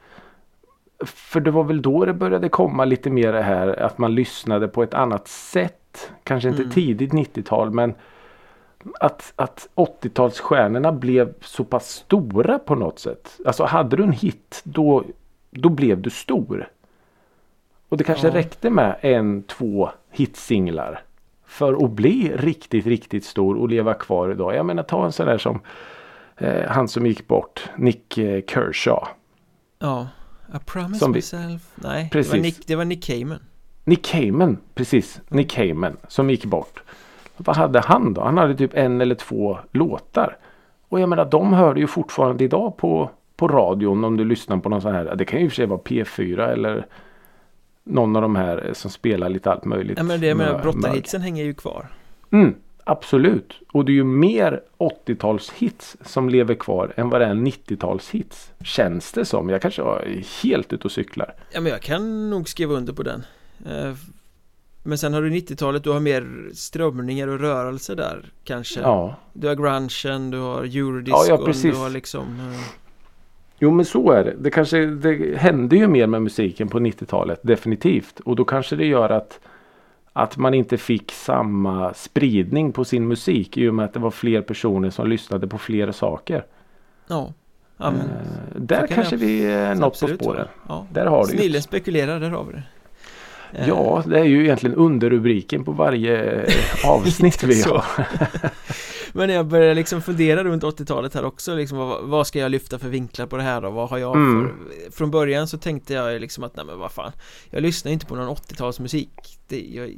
[1.06, 4.68] för det var väl då det började komma lite mer det här att man lyssnade
[4.68, 5.83] på ett annat sätt.
[6.24, 6.74] Kanske inte mm.
[6.74, 7.94] tidigt 90-tal men
[9.00, 13.40] att, att 80-talsstjärnorna blev så pass stora på något sätt.
[13.46, 15.04] Alltså hade du en hit då,
[15.50, 16.70] då blev du stor.
[17.90, 18.34] Och det kanske ja.
[18.34, 21.04] räckte med en, två hitsinglar.
[21.46, 24.56] För att bli riktigt, riktigt stor och leva kvar idag.
[24.56, 25.60] Jag menar ta en sån där som
[26.38, 29.08] eh, han som gick bort, Nick eh, Kershaw.
[29.80, 30.08] Ja,
[30.56, 31.72] I promise som myself.
[31.76, 32.32] Vi, Nej, precis.
[32.32, 33.40] Det, var Nick, det var Nick Cayman.
[33.84, 35.22] Nick Cayman, precis.
[35.28, 36.84] Nick Cayman som gick bort.
[37.38, 38.22] Vad hade han då?
[38.22, 40.38] Han hade typ en eller två låtar.
[40.90, 44.70] Och jag menar de hör ju fortfarande idag på, på radion om du lyssnar på
[44.70, 45.16] någon sån här.
[45.16, 46.86] Det kan ju i och för sig vara P4 eller
[47.84, 49.98] någon av de här som spelar lite allt möjligt.
[49.98, 51.88] Ja men det med brottarhitsen hänger ju kvar.
[52.32, 53.60] Mm, absolut.
[53.72, 58.52] Och det är ju mer 80-talshits som lever kvar än vad det är 90-talshits.
[58.64, 59.50] Känns det som.
[59.50, 61.34] Jag kanske är helt ute och cyklar.
[61.52, 63.24] Ja men jag kan nog skriva under på den.
[63.66, 63.96] Eh,
[64.84, 68.80] men sen har du 90-talet, du har mer strömningar och rörelse där kanske.
[68.80, 69.16] Ja.
[69.34, 72.60] Du har grungen, du har eurodiscon, ja, ja, du har liksom eh,
[73.60, 74.36] Jo men så är det.
[74.40, 78.20] Det kanske det hände ju mer med musiken på 90-talet definitivt.
[78.20, 79.40] Och då kanske det gör att
[80.14, 84.12] att man inte fick samma spridning på sin musik i och med att det var
[84.12, 86.46] fler personer som lyssnade på fler saker.
[87.08, 87.34] Ja.
[87.78, 90.48] ja men, eh, där kanske vi är något på spåren.
[90.68, 90.88] Ja.
[90.92, 92.64] Där har du Snillen spekulerar, där har vi det.
[93.68, 96.46] Ja, det är ju egentligen underrubriken på varje
[96.86, 97.86] avsnitt vi har.
[99.16, 102.80] Men jag började liksom fundera runt 80-talet här också liksom, vad, vad ska jag lyfta
[102.80, 103.70] för vinklar på det här då?
[103.70, 104.52] Vad har jag Mm.
[104.86, 107.12] för Från början så tänkte jag liksom att nej men vad fan
[107.50, 109.10] Jag lyssnar inte på någon 80-talsmusik
[109.48, 109.94] det, jag,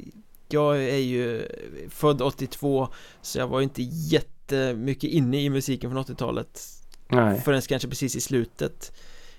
[0.48, 1.42] jag är ju
[1.90, 2.88] född 82
[3.22, 6.62] Så jag var ju inte jättemycket inne i musiken från 80-talet
[7.08, 7.40] Nej.
[7.40, 8.92] Förrän kanske precis i slutet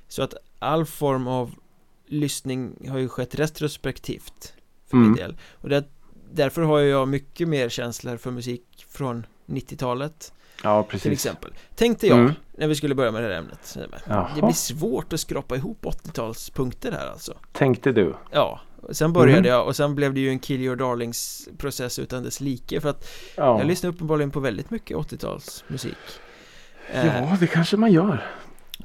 [0.07, 1.51] Så att all form av
[2.07, 4.53] lyssning har ju skett retrospektivt
[4.89, 5.17] För min Mm.
[5.17, 5.83] del Och det,
[6.31, 11.11] därför har jag mycket mer känslor för musik från 90-talet Ja, till precis.
[11.11, 12.31] exempel Tänkte jag Mm.
[12.57, 14.29] när vi skulle börja med det här ämnet Jaha.
[14.35, 18.15] Det blir svårt att skrapa ihop 80-talspunkter här alltså Tänkte du?
[18.31, 19.49] Ja, sen började Mhm.
[19.49, 22.89] jag och sen blev det ju en Kill Your Darlings process utan dess like för
[22.89, 23.57] att Ja.
[23.59, 25.95] jag lyssnar uppenbarligen på väldigt mycket 80-talsmusik
[26.93, 28.25] Eh, Ja, det kanske man gör.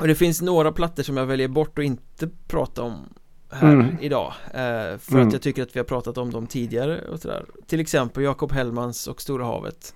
[0.02, 3.08] Och det finns några plattor som jag väljer bort och inte prata om
[3.50, 3.96] här Mm.
[4.00, 5.26] idag eh, För Mm.
[5.26, 8.52] att jag tycker att vi har pratat om dem tidigare och sådär Till exempel Jakob
[8.52, 9.94] Hellmans och Stora havet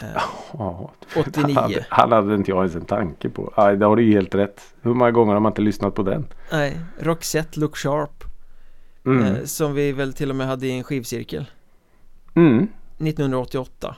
[0.00, 0.06] eh,
[0.52, 1.54] Ja, 89.
[1.54, 3.52] Han hade, han hade inte jag ens en tanke på.
[3.56, 4.60] Aj, det har du ju helt rätt.
[4.82, 6.26] Hur många gånger har man inte lyssnat på den?
[6.52, 8.24] Nej, Roxette Look Sharp
[9.06, 9.24] Mm.
[9.24, 11.46] eh, Som vi väl till och med hade i en skivcirkel
[12.34, 12.68] Mm.
[12.98, 13.96] 1988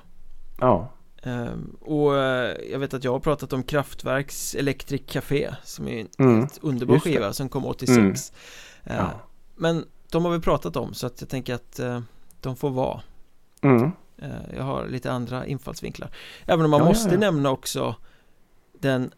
[0.61, 0.89] Ja.
[1.27, 6.01] Ehm, Och eh, jag vet att jag har pratat om Kraftwerks Electric Café Som är
[6.01, 7.13] en Mm, helt underbar just det.
[7.13, 8.33] skiva som kom 86
[8.85, 8.99] Mm.
[8.99, 9.11] Eh, Ja.
[9.57, 12.01] Men de har vi pratat om så att jag tänker att eh,
[12.41, 13.01] de får vara
[13.63, 13.91] Mm.
[14.57, 16.11] Jag har lite andra infallsvinklar
[16.47, 17.21] Även om man Ja, måste ja.
[17.21, 17.95] nämna också
[18.81, 19.11] Den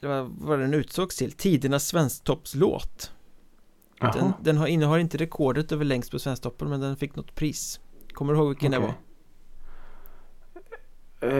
[0.00, 3.12] vad- den utsågs till Tidernas svensktoppslåt
[4.14, 7.80] den, den har, innehar inte rekordet över längst på svensktoppen men den fick något pris
[8.12, 8.86] Kommer du ihåg vilken det Okej.
[8.88, 8.94] var?
[11.20, 11.30] Eh,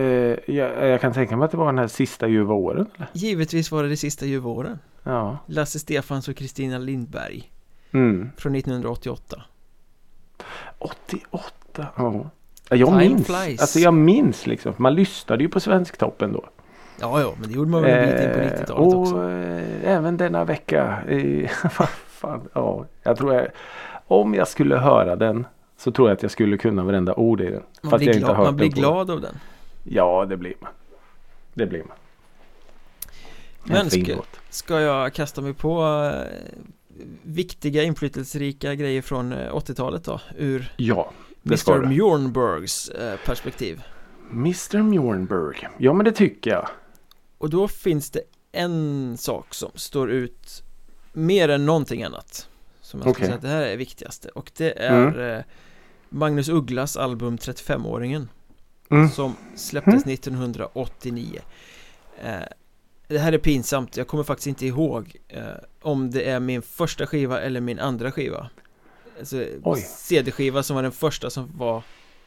[0.55, 2.87] jag, jag kan tänka mig att det var den här sista ljuva åren.
[2.97, 3.09] Eller?
[3.13, 5.39] Givetvis var det de sista ljuva åren Ja.
[5.47, 7.51] Lasse Stefans och Kristina Lindberg
[7.93, 8.31] Mm.
[8.37, 9.43] Från 1988
[10.79, 11.87] 88.
[11.97, 12.13] Ja.
[12.69, 13.27] Ja, Jag Time minns.
[13.27, 13.61] flies.
[13.61, 14.73] Alltså jag minns liksom.
[14.77, 16.45] Man lyssnade ju på Svensktoppen då.
[17.01, 19.17] Ja, ja, men det gjorde man väl en bit in på Eh, 90-talet och också
[19.31, 20.99] eh, även denna vecka.
[21.09, 23.47] eh, vad fan, ja, jag tror jag.
[24.07, 25.47] Om jag skulle höra den.
[25.77, 27.63] Så tror jag att jag skulle kunna varenda ord i den.
[27.83, 29.35] Man fast blir, jag inte glad, hört man blir glad av den
[29.83, 30.73] Ja det blir man.
[31.55, 31.97] Det blir man.
[33.65, 36.39] En Men ska, jag kasta mig på eh,
[37.23, 41.13] Viktiga inflytelserika grejer från eh, 80-talet då Ur Ja.
[41.47, 41.87] Mr.
[41.87, 43.83] Mjornbergs eh, perspektiv
[44.31, 45.69] Mr Mjornberg.
[45.79, 46.69] Ja men det tycker jag.
[47.39, 50.63] Och då finns det en sak som står ut
[51.13, 52.49] mer än någonting annat
[52.81, 53.27] Som jag skulle Okej.
[53.27, 55.45] säga att det här är viktigaste och det är eh,
[56.09, 58.29] Magnus Ugglas album 35-åringen
[58.91, 59.09] Mm.
[59.09, 61.41] Som släpptes 1989
[62.25, 62.31] eh,
[63.09, 65.43] Det här är pinsamt, jag kommer faktiskt inte ihåg eh,
[65.83, 68.51] Om det är min första skiva eller min andra skiva
[69.19, 69.45] Alltså.
[69.87, 71.83] CD-skiva som var den första som var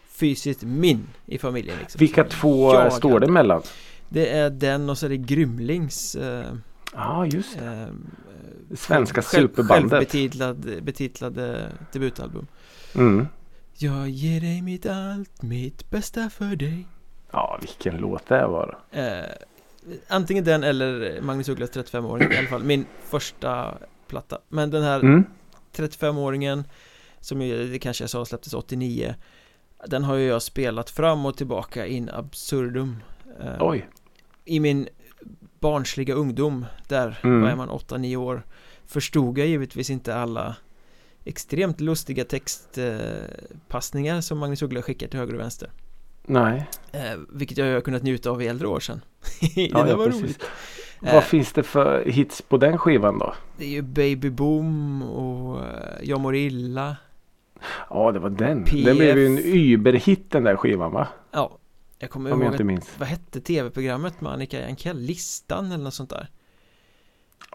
[0.07, 3.25] fysiskt min i familjen liksom, Vilka två jag eh, står hade.
[3.25, 3.61] det mellan?
[4.09, 6.45] Det är den och så är det Grymlings eh,
[6.93, 7.65] Ja just det.
[7.65, 7.87] eh,
[8.75, 9.91] Svenska själv- superbandet.
[9.91, 12.47] Självbetitlad, betitlade debutalbum
[12.95, 13.27] Mm.
[13.77, 16.87] Jag ger dig mitt allt, mitt bästa för dig
[17.31, 18.79] Ja vilken låt det var.
[18.91, 19.23] eh,
[20.07, 24.99] Antingen den eller Magnus Ugglas 35-åring i alla fall Min första platta Men den här
[24.99, 25.23] Mm.
[25.75, 26.63] 35-åringen
[27.19, 29.15] Som ju, det kanske jag sa släpptes 89
[29.87, 33.03] Den har ju jag spelat fram och tillbaka in absurdum
[33.41, 33.87] eh, Oj.
[34.45, 34.87] I min
[35.59, 37.41] barnsliga ungdom Där Mm.
[37.41, 38.43] var man 8-9 år
[38.85, 40.55] Förstod jag givetvis inte alla
[41.25, 45.71] Extremt lustiga textpassningar som Magnus Uggla skickar till höger och vänster
[46.25, 46.69] Nej.
[46.91, 49.01] eh, Vilket jag har kunnat njuta av i äldre år sedan
[49.55, 50.21] Det Ja, ja, var precis.
[50.23, 50.43] roligt
[50.99, 53.33] Vad Eh, finns det för hits på den skivan då?
[53.57, 56.95] Det är ju Baby Boom och eh, Jag mår illa
[57.89, 58.63] Ja det var den.
[58.63, 58.85] PF.
[58.85, 61.07] Den blev ju en überhit den där skivan va?
[61.31, 61.57] Ja
[61.99, 62.89] Jag kommer Om jag ihåg inte att, minns.
[62.99, 64.99] Vad hette tv-programmet med Annika Jankell?
[64.99, 66.29] Listan eller något sånt där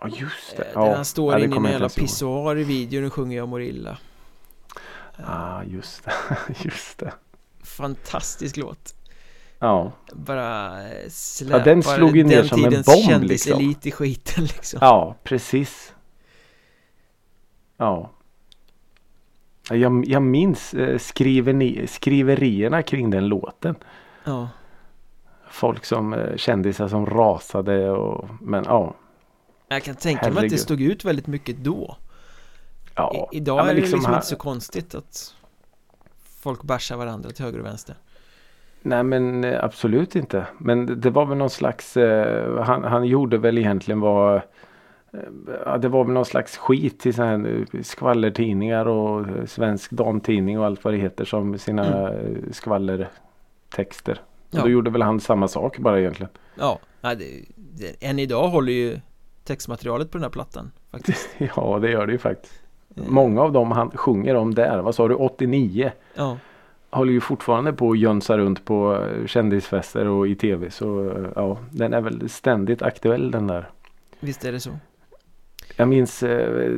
[0.01, 0.65] Ja just eh, det.
[0.65, 3.49] Där Ja, han står ja, inne i en jävla pissoar i videon och sjunger Jag
[3.49, 3.99] mår illa
[5.17, 6.13] Ja just det.
[6.65, 7.13] just det.
[7.65, 8.95] Fantastisk låt
[9.59, 9.93] Ja.
[10.13, 13.91] Bara eh, släpar Ja, den slog ju ner den som en tidens bomb, kändiselit i
[13.91, 15.95] skiten liksom Ja precis.
[17.77, 18.11] Ja.
[19.71, 23.75] Ja, Jag, jag minns eh, skriveni, skriverierna kring den låten.
[24.25, 24.49] Ja,
[25.51, 28.95] Folk som eh, kändisar som rasade och men ja.
[29.69, 30.61] Jag kan tänka mig att det Herregud.
[30.61, 31.97] stod ut väldigt mycket då
[32.95, 33.29] ja.
[33.33, 35.35] I, Idag ja, är det liksom här- inte så konstigt att
[36.41, 37.95] Folk bärsar varandra till höger och vänster
[38.83, 40.47] Nej men eh, absolut inte.
[40.59, 44.41] Men det- var väl någon slags eh, han, han gjorde väl egentligen vad eh,
[45.67, 50.67] Ja, det var väl någon slags skit sådana här eh, skvallertidningar och Svensk Damtidning och
[50.67, 52.37] allt vad det heter som sina Mm.
[52.37, 53.09] eh, skvaller
[53.69, 54.21] texter.
[54.51, 54.63] Ja.
[54.63, 56.31] Då gjorde väl han samma sak bara egentligen.
[56.59, 57.17] Ja, nej,
[57.57, 59.01] det, än idag håller ju
[59.49, 61.29] textmaterialet på den här plattan faktiskt.
[61.57, 62.55] Ja, det gör det ju faktiskt.
[62.97, 65.93] Eh, Många av dem han sjunger om där, vad sa du, 89?
[66.15, 66.39] Ja,
[66.91, 70.71] Håller ju fortfarande på att jönsa runt på eh, kändisfester och i tv.
[70.71, 73.71] Så eh, ja, den är väl ständigt aktuell den där.
[74.21, 74.71] visst är det så.
[75.77, 76.71] Jag minns eh,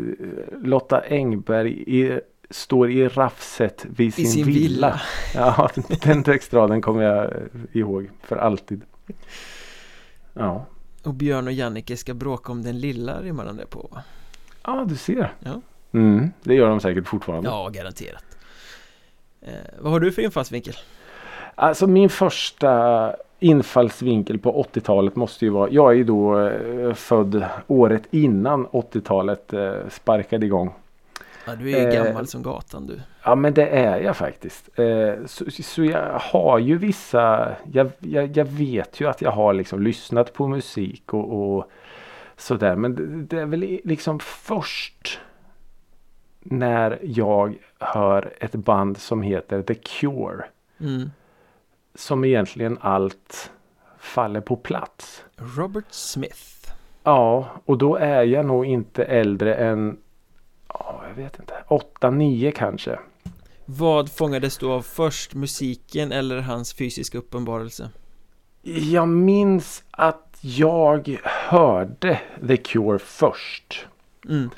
[0.62, 4.60] Lotta Engberg i, står i raffset vid sin, I sin villa.
[4.60, 5.00] villa.
[5.34, 5.70] Ja,
[6.02, 7.30] den textraden kommer jag
[7.72, 8.82] ihåg för alltid.
[10.34, 10.66] Ja,
[11.02, 14.02] Och Björn och Jannike ska bråka om den lilla rimmar de det på va?
[14.64, 15.34] ja du ser.
[15.40, 15.60] Ja.
[15.92, 17.48] Mm, det gör de säkert fortfarande.
[17.48, 18.24] Ja, garanterat.
[19.40, 20.74] Eh, vad har du för infallsvinkel?
[21.54, 25.70] Alltså min första infallsvinkel på 80-talet måste ju vara.
[25.70, 30.74] Jag är ju då eh, född året innan 80-talet eh, sparkade igång.
[31.44, 33.00] Ja, du är ju Eh, gammal som gatan du.
[33.22, 34.78] Ja men det är jag faktiskt.
[34.78, 39.52] Eh, så, så jag har ju vissa, jag, jag, jag vet ju att jag har
[39.52, 41.70] liksom lyssnat på musik och, och
[42.36, 42.76] sådär.
[42.76, 45.20] Men det, det är väl liksom först
[46.40, 50.44] när jag hör ett band som heter The Cure.
[50.80, 51.10] Mm.
[51.94, 53.50] Som egentligen allt
[53.98, 55.24] faller på plats.
[55.36, 56.72] Robert Smith.
[57.02, 59.98] Ja, och då är jag nog inte äldre än,
[60.74, 62.98] ja, jag vet inte, 8-9 kanske.
[63.64, 65.34] Vad fångades du av först?
[65.34, 67.90] Musiken eller hans fysiska uppenbarelse?
[68.62, 73.86] Jag minns att jag hörde The Cure först.
[74.28, 74.50] Mm.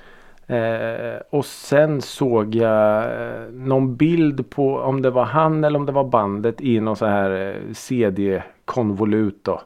[0.46, 5.86] Eh, och sen såg jag eh, någon bild på om det var han eller om
[5.86, 9.62] det var bandet i någon så här eh, CD-konvolut då.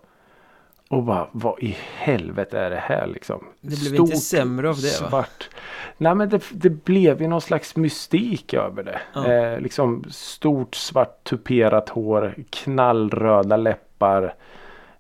[0.89, 3.45] Och bara, vad i helvete är det här liksom?
[3.61, 5.09] Det blev inte sämre av det, va?
[5.09, 5.51] Svart.
[5.99, 9.01] Nej men det, det blev ju någon slags mystik över det.
[9.15, 9.33] Ja.
[9.33, 14.35] Eh, liksom stort svart tuperat hår, knallröda läppar.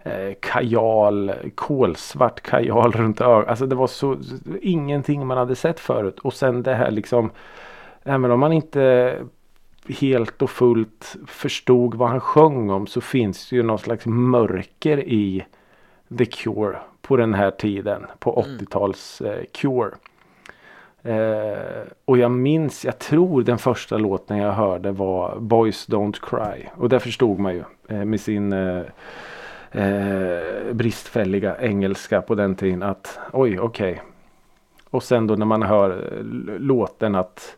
[0.02, 3.48] Eh, kajal, kolsvart kajal runt ögonen.
[3.48, 4.16] Alltså det var så
[4.62, 6.18] ingenting man hade sett förut.
[6.18, 7.30] Och sen det här liksom.
[8.04, 9.14] Även om man inte
[9.88, 14.98] helt och fullt förstod vad han sjöng om så finns det ju någon slags mörker
[14.98, 15.44] i
[16.18, 18.06] The Cure på den här tiden.
[18.18, 18.58] På Mm.
[18.58, 19.90] 80-tals eh, Cure.
[21.02, 26.66] Eh, och jag minns, jag tror den första låten jag hörde var Boys Don't Cry.
[26.76, 28.82] Och där förstod man ju eh, med sin eh,
[29.72, 34.02] eh, bristfälliga engelska på den tiden att oj okej.
[34.90, 36.22] Och sen då när man hör eh,
[36.58, 37.56] låten att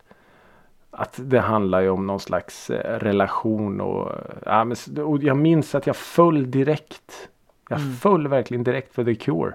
[0.91, 4.13] att det handlar ju om någon slags relation och,
[4.47, 7.29] ja, men, och jag minns att jag föll direkt.
[7.69, 7.93] Jag Mm.
[7.93, 9.53] föll verkligen direkt för The Cure.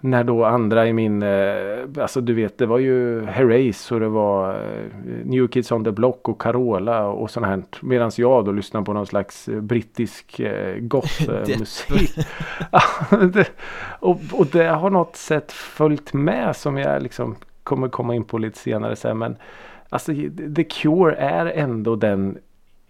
[0.00, 4.08] När då andra i min, eh, alltså du vet det var ju Herreys och det
[4.08, 4.60] var eh,
[5.24, 7.62] New Kids on the Block och Carola och sånt här.
[7.80, 10.40] Medan jag då lyssnade på någon slags eh, brittisk
[10.78, 12.14] goth-musik.
[14.00, 18.38] Och, och det har något sätt följt med som jag liksom kommer komma in på
[18.38, 19.18] lite senare sen.
[19.18, 19.36] Men
[19.88, 20.12] alltså
[20.56, 22.38] The Cure är ändå den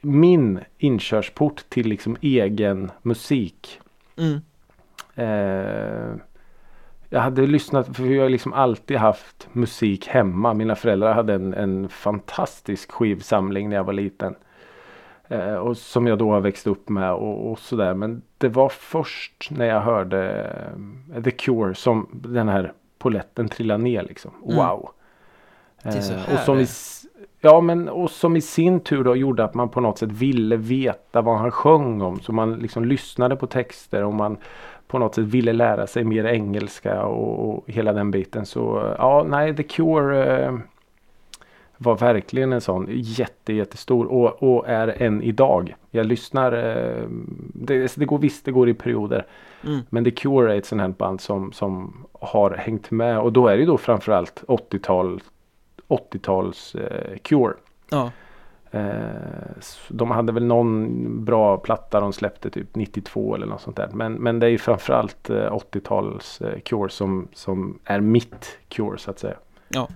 [0.01, 3.81] min inkörsport till liksom egen musik.
[4.17, 4.41] Mm.
[5.15, 6.17] Eh,
[7.09, 10.55] jag hade lyssnat, för jag har liksom alltid haft musik hemma.
[10.55, 14.35] Mina föräldrar hade en, en fantastisk skivsamling när jag var liten.
[15.29, 17.95] Eh, och som jag då har växt upp med och, och sådär.
[17.95, 20.51] Men det var först när jag hörde
[21.15, 24.31] eh, The Cure som den här poletten trillade ner liksom.
[24.45, 24.57] Mm.
[24.57, 24.91] Wow!
[25.83, 26.67] Det är så Eh, här och som i,
[27.47, 30.57] Ja men och som i sin tur då gjorde att man på något sätt ville
[30.57, 32.21] veta vad han sjöng om.
[32.21, 34.37] Så man liksom lyssnade på texter och man
[34.87, 38.47] på något sätt ville lära sig mer engelska och, och hela den biten.
[38.47, 40.59] Så ja, nej The Cure eh,
[41.79, 45.75] var verkligen en sån jätte, jättestor och, och är än idag.
[45.91, 47.05] Jag lyssnar, eh,
[47.55, 49.27] det, det går visst det går i perioder.
[49.65, 49.81] Mm.
[49.91, 53.47] Men The Cure är ett sånt här band som, som har hängt med och då
[53.47, 55.21] är det ju då framförallt 80-tal
[55.89, 57.55] 80-tals eh, Cure.
[57.91, 58.11] Ja,
[58.71, 59.11] Eh,
[59.89, 63.89] de hade väl någon bra platta de släppte typ 92 eller något sånt där.
[63.93, 68.99] Men, men det är ju framförallt eh, 80-tals eh, Cure som, som är mitt Cure
[68.99, 69.37] så att säga.
[69.69, 69.89] Ja.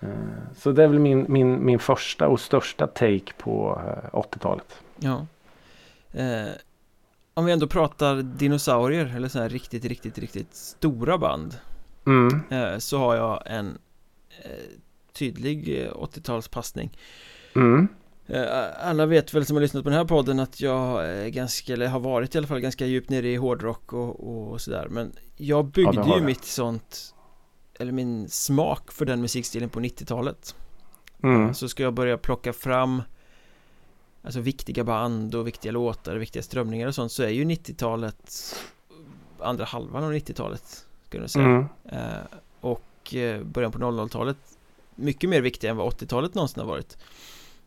[0.00, 0.08] Eh,
[0.56, 4.82] så det är väl min, min, min första och största take på eh, 80-talet.
[4.98, 5.26] ja.
[6.12, 6.48] Eh,
[7.34, 11.54] om vi ändå pratar dinosaurier eller så här riktigt, riktigt, riktigt stora band
[12.06, 12.42] Mm.
[12.50, 13.78] eh, så har jag en
[14.44, 14.50] eh,
[15.18, 16.98] tydlig eh, 80-talspassning.
[17.54, 17.88] Mm.
[18.26, 18.42] Eh,
[18.88, 21.86] Alla vet väl som har lyssnat på den här podden att jag är ganska, eller
[21.88, 25.64] har varit i alla fall ganska djupt nere i hårdrock och, och sådär Men jag
[25.64, 27.14] byggde har ju mitt sånt
[27.78, 30.54] Eller min smak för den musikstilen på 90-talet
[31.22, 31.54] Mm.
[31.54, 33.02] Så ska jag börja plocka fram
[34.22, 38.54] Alltså viktiga band och viktiga låtar och viktiga strömningar och sånt så är ju 90-talet
[39.40, 41.66] Andra halvan av 90-talet Ska jag säga Mm.
[41.84, 42.20] eh,
[42.60, 44.36] Och eh, början på 00-talet
[45.00, 46.98] Mycket mer viktiga än vad 80-talet någonsin har varit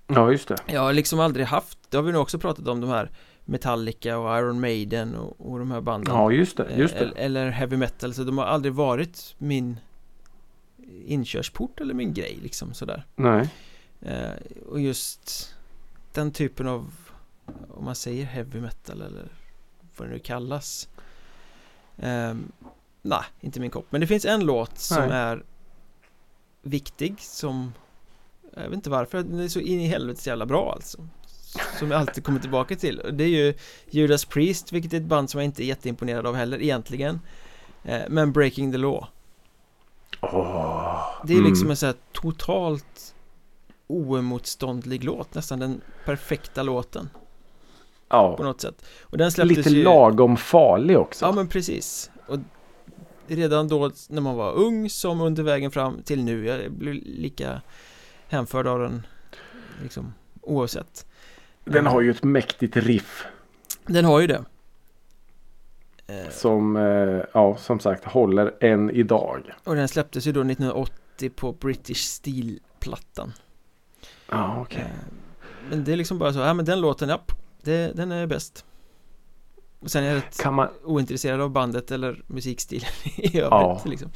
[0.08, 0.56] Ja, just det.
[0.68, 3.12] Jag har liksom aldrig haft Det har vi nog också pratat om de här
[3.46, 6.68] Metallica och Iron Maiden och, och de här banden Ja, just det.
[6.78, 7.06] Just Eh, det.
[7.06, 9.78] Eller, eller heavy metal så de har aldrig varit min
[11.06, 13.50] Inkörsport eller min grej liksom sådär Nej.
[14.02, 14.30] eh,
[14.70, 15.56] Och just
[16.14, 16.94] Den typen av
[17.70, 19.26] Om man säger heavy metal eller
[19.98, 20.90] Vad det nu kallas
[21.98, 22.34] eh,
[23.02, 25.18] Nej, inte min kopp Men det finns en låt som Nej.
[25.18, 25.44] är
[26.62, 27.74] Viktig som
[28.56, 30.98] Jag vet inte varför, den är så in i helvetes jävla bra alltså
[31.80, 33.54] Som jag alltid kommer tillbaka till Och det är ju
[33.90, 37.20] Judas Priest, vilket är ett band som jag inte är jätteimponerad av heller egentligen
[37.84, 39.06] eh, Men Breaking the Law
[40.22, 41.08] Åh.
[41.26, 41.72] Det är liksom Mm.
[41.72, 43.16] en så här totalt
[43.88, 47.18] Oemotståndlig låt, nästan den perfekta låten på
[48.18, 48.38] Ja.
[48.40, 51.26] något sätt Och den släpptes Lite ju lagom farlig också.
[51.26, 52.38] Ja men precis Och
[53.28, 56.46] redan då när man var ung som under vägen fram till nu.
[56.46, 57.62] Jag blev lika
[58.28, 59.08] hänförd av den
[59.84, 61.06] Liksom oavsett.
[61.66, 63.26] Den har ju ett mäktigt riff.
[63.86, 64.44] Den har ju det.
[66.08, 69.52] Eh, Som, eh, ja, som sagt håller än idag.
[69.64, 73.34] Och den släpptes ju då 1980 på British Steel-plattan.
[74.30, 74.82] Ja, okej.
[74.82, 75.14] Eh,
[75.70, 77.22] Men det är liksom bara så, ja men den låten, ja,
[77.64, 78.66] det, den är bäst
[79.82, 83.82] Och sen är jag rätt Kan man, ointresserad av bandet eller musikstilen i övrigt Ja.
[83.86, 84.10] liksom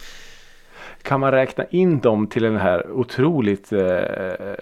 [1.01, 4.53] kan man räkna in dem till den här otroligt eh,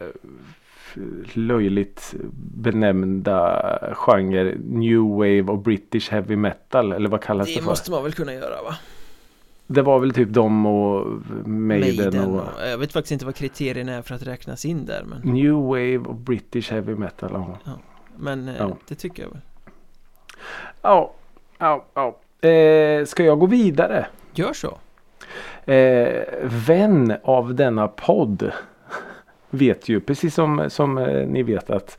[1.34, 2.14] löjligt
[2.56, 7.66] benämnda genre New Wave och British Heavy Metal eller vad kallas det, Det för?
[7.70, 8.76] måste man väl kunna göra va?
[9.68, 11.08] Det var väl typ de och
[11.47, 15.04] Maiden, och, och, jag vet faktiskt inte vad kriterierna är för att räknas in där
[15.04, 17.32] men, New Wave och British Heavy Metal.
[17.34, 17.58] Ja,
[18.18, 18.78] men eh, Ja.
[18.88, 19.39] det tycker jag väl
[20.81, 21.11] ja,
[21.57, 21.85] ja.
[21.93, 22.15] ja.
[22.49, 24.05] Eh, ska jag gå vidare?
[24.33, 24.77] Gör så
[25.65, 26.23] Eh,
[26.67, 28.51] vän av denna podd
[29.49, 31.97] vet ju precis som, som eh, ni vet att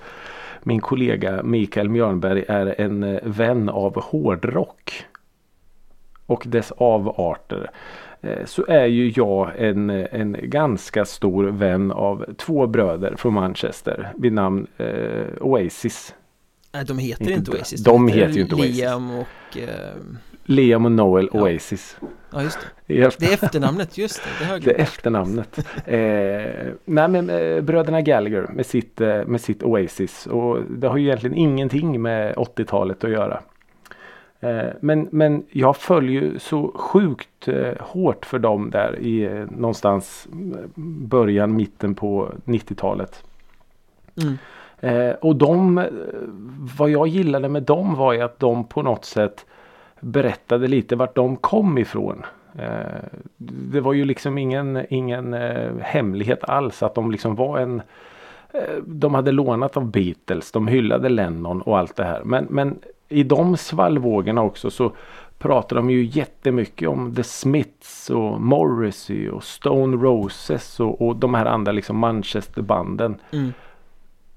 [0.63, 5.05] min kollega Mikael Mjörnberg är en eh, vän av hårdrock
[6.27, 7.71] och dess avarter.
[8.21, 14.13] Eh, så är ju jag en, en ganska stor vän av två bröder från Manchester
[14.17, 16.15] vid namn eh, Oasis.
[16.75, 18.77] Nej de heter Inte inte de- Oasis de heter ju inte Oasis.
[18.77, 19.69] Liam och eh,
[20.45, 21.41] Liam och Noel Ja.
[21.43, 21.97] Oasis.
[22.31, 25.59] Ja just det Det är Det är efternamnet, just det, det Det är efternamnet.
[25.87, 30.27] eh, nej men eh, bröderna Gallagher med sitt, eh, med sitt Oasis.
[30.27, 33.41] Och det har ju egentligen ingenting med 80-talet att göra.
[34.41, 37.49] Eh, men, men jag följer ju så sjukt
[37.81, 40.27] hårt för dem där i någonstans
[41.09, 43.25] början, mitten på 90-talet.
[44.23, 44.39] mm.
[44.85, 45.85] Eh, och de, eh,
[46.79, 49.47] vad jag gillade med dem var ju att de på något sätt
[50.01, 52.25] berättade lite vart de kom ifrån.
[52.59, 57.83] Eh, det var ju liksom ingen, ingen eh, hemlighet alls att de liksom var en
[58.53, 62.23] eh, de hade lånat av Beatles, de hyllade Lennon och allt det här.
[62.25, 62.79] Men, men
[63.09, 64.93] i de svallvågorna också så
[65.39, 71.35] pratar de ju jättemycket om The Smiths och Morrissey och Stone Roses och, och de
[71.35, 73.17] här andra liksom Manchesterbanden.
[73.31, 73.53] Mm.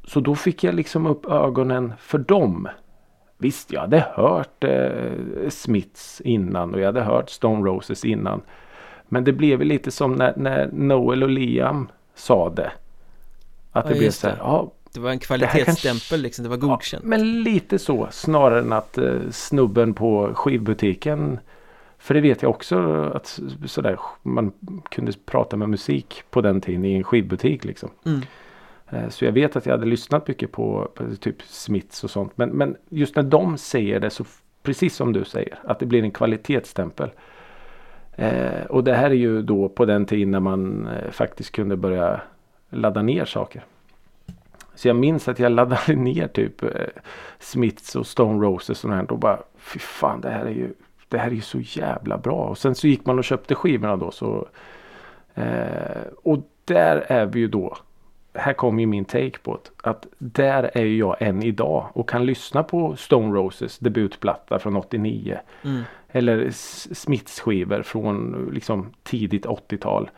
[0.08, 2.68] Så då fick jag liksom upp ögonen för dem.
[3.38, 8.42] Visst, jag hade hört eh, Smiths innan och jag hade hört Stone Roses innan.
[9.10, 12.72] Men det blev lite som när, när Noel och Liam sa det.
[13.72, 14.42] Att Ja, det blev så här, det.
[14.42, 18.98] ja, Det var en kvalitetsstämpel liksom, det var godkänt men lite så snarare än att
[18.98, 21.40] eh, snubben på skivbutiken
[21.98, 24.52] för det vet jag också att sådär, man
[24.90, 27.90] kunde prata med musik på den tiden i en skivbutik liksom.
[28.06, 28.22] mm.
[28.90, 32.32] Eh, så jag vet att jag hade lyssnat mycket på, på typ Smiths och sånt.
[32.36, 34.26] Men, men just när de säger det så
[34.64, 37.10] precis som du säger att det blir en kvalitetsstämpel.
[38.16, 41.78] Eh, och det här är ju då på den tiden när man eh, faktiskt kunde
[41.78, 42.22] börja
[42.70, 43.64] ladda ner saker.
[44.76, 46.70] Så jag minns att jag laddade ner typ eh,
[47.40, 49.12] Smiths och Stone Roses och sånt.
[49.12, 50.74] Och bara fy fan det här är ju
[51.10, 52.48] det här är ju så jävla bra.
[52.48, 54.48] Och sen så gick man och köpte skivorna då så
[55.36, 57.78] eh, och där är vi ju då
[58.38, 59.90] här kommer ju min take på det.
[59.90, 65.40] Att där är jag än idag och kan lyssna på Stone Roses debutplatta från 89.
[65.64, 65.84] Mm.
[66.08, 66.50] Eller
[66.94, 70.10] Smiths skivor från liksom tidigt 80-tal.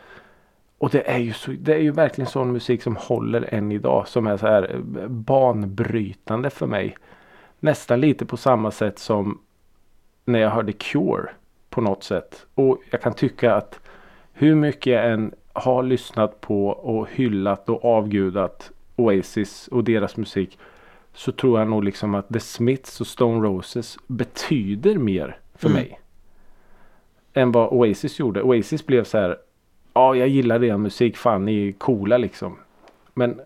[0.77, 4.07] Och det är ju så, det är ju verkligen sån musik som håller än idag.
[4.07, 6.97] Som är så här eh, banbrytande för mig.
[7.59, 9.41] Nästan lite på samma sätt som
[10.25, 11.29] när jag hörde Cure
[11.69, 12.45] på något sätt.
[12.55, 13.79] Och jag kan tycka att
[14.33, 20.57] hur mycket jag än har lyssnat på och hyllat och avgudat Oasis och deras musik.
[21.13, 25.81] Så tror jag nog liksom att The Smiths och Stone Roses betyder mer för Mm.
[25.81, 25.99] mig.
[27.33, 28.41] Än vad Oasis gjorde.
[28.41, 29.37] Oasis blev så här.
[29.93, 31.17] Ja jag gillar er musik.
[31.17, 32.57] Fan ni är coola liksom.
[33.13, 33.41] Men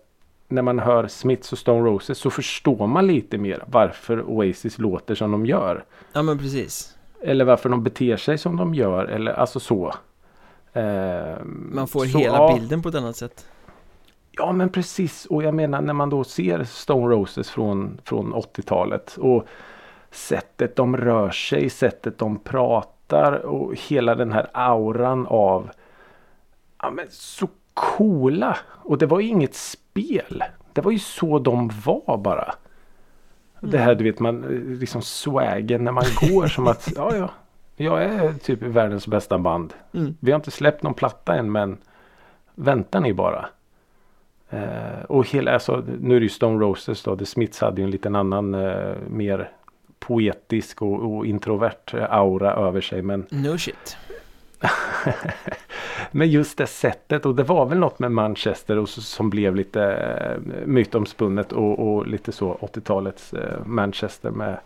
[0.48, 5.14] när man hör Smiths och Stone Roses så förstår man lite mer varför Oasis låter
[5.14, 5.84] som de gör.
[6.12, 9.04] Ja men precis Eller varför de beter sig som de gör.
[9.04, 9.94] Eller alltså så.
[10.74, 12.54] Ehm, Man får så, hela ja.
[12.54, 13.46] bilden på ett annat sätt
[14.32, 19.16] Ja men precis och jag menar när man då ser Stone Roses från, från 80-talet
[19.16, 19.46] och
[20.10, 25.70] sättet de rör sig, sättet de pratar och hela den här auran av
[26.82, 28.56] ja, men så coola.
[28.66, 30.44] Och det var ju inget spel.
[30.72, 32.54] Det var ju så de var bara.
[33.60, 34.40] Det här du vet man
[34.80, 37.30] liksom swagen när man går som att ja ja.
[37.76, 39.74] Jag är typ världens bästa band.
[39.94, 40.16] mm.
[40.20, 41.78] Vi har inte släppt någon platta än men
[42.54, 43.48] vänta ni bara.
[44.50, 47.16] Eh, och hela, alltså, nu är det ju Stone Roses då.
[47.16, 49.50] The Smiths hade ju en liten annan eh, mer
[49.98, 53.02] poetisk och, och introvert eh, aura över sig.
[53.02, 53.96] Men, No shit
[56.10, 59.56] men just det sättet och det var väl något med Manchester och så, som blev
[59.56, 64.58] lite eh, mytomspunnet och, och lite så 80-talets eh, Manchester med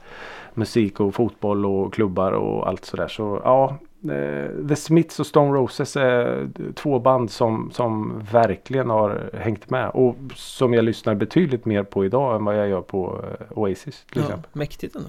[0.55, 3.09] musik och fotboll och klubbar och allt sådär.
[3.09, 9.31] Så ja, eh, The Smiths och Stone Roses är två band som, som verkligen har
[9.35, 13.25] hängt med och som jag lyssnar betydligt mer på idag än vad jag gör på
[13.51, 14.51] Oasis till ja, exempel.
[14.53, 15.09] Mäktigt ändå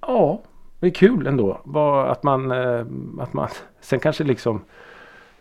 [0.00, 0.40] Ja,
[0.80, 1.52] det är kul ändå.
[2.08, 2.84] Att man, eh,
[3.20, 3.48] att man,
[3.80, 4.64] sen kanske liksom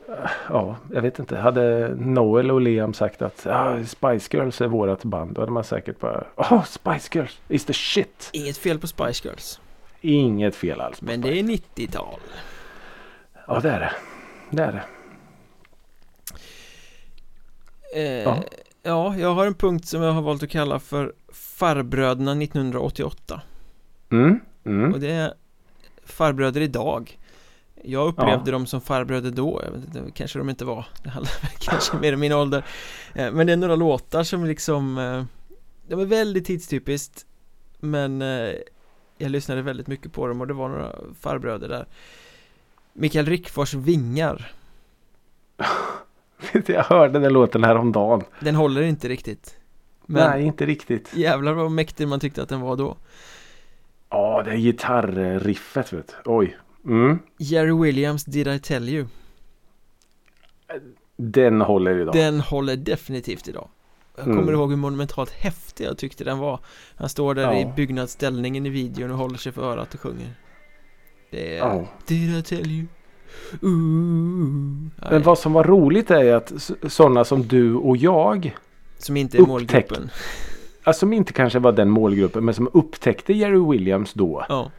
[0.10, 0.14] eh,
[0.50, 1.38] Ja, jag vet inte.
[1.38, 5.34] Hade Noel och Liam sagt att ah, Spice Girls är vårat band.
[5.36, 8.30] Då hade man säkert bara Oh, Spice Girls is the shit.
[8.34, 9.60] Inget fel på Spice Girls
[10.02, 11.02] Inget fel alls.
[11.02, 12.20] Men det är 90-tal
[13.48, 13.92] Ja, det är det.
[14.50, 14.84] Det är det.
[17.96, 18.38] eh, Ja.
[18.84, 23.42] ja, jag har en punkt som jag har valt att kalla för Farbröderna 1988
[24.12, 24.94] Mm, mm.
[24.94, 25.34] Och det är
[26.06, 27.20] farbröder idag.
[27.84, 31.32] Jag upplevde dem som farbröder då, jag vet inte, kanske de inte var Det handlar
[31.60, 32.66] kanske mer om min ålder.
[33.14, 35.24] Eh, Men det är några låtar som liksom eh,
[35.88, 37.26] De är väldigt tidstypiskt
[37.80, 38.52] Men eh,
[39.18, 41.86] Jag lyssnade väldigt mycket på dem och det var några farbröder där.
[42.94, 44.52] Mikael Rickfors Vingar.
[46.66, 48.24] Jag hörde den låten häromdagen.
[48.40, 49.58] Den håller inte riktigt.
[50.06, 51.14] Men Nej, inte riktigt.
[51.16, 52.98] jävlar vad mäktig man tyckte att den var då
[54.10, 56.14] Ja, det är gitarriffet vet du.
[56.32, 56.58] Oj.
[56.86, 57.20] Mm.
[57.38, 59.06] Jerry Williams Did I Tell You
[61.18, 62.16] Den håller idag.
[62.16, 63.68] Den håller definitivt idag
[64.16, 64.38] Jag Mm.
[64.38, 66.60] kommer ihåg hur monumentalt häftig jag tyckte den var
[66.96, 67.60] Han står där Ja.
[67.60, 70.34] i byggnadsställningen i videon och håller sig för örat och sjunger
[71.32, 71.88] Det är Ja.
[72.08, 72.86] Did I tell you?
[73.62, 74.88] Ooh.
[75.12, 76.54] Men vad som var roligt är att
[76.88, 78.56] sådana som du och jag
[78.98, 80.10] Som inte är upptäck- målgruppen
[80.88, 84.46] Alltså som inte kanske var den målgruppen men som upptäckte Jerry Williams då.
[84.50, 84.72] Ja,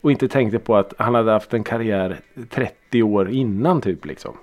[0.00, 4.36] Och inte tänkte på att han hade haft en karriär 30 år innan typ liksom.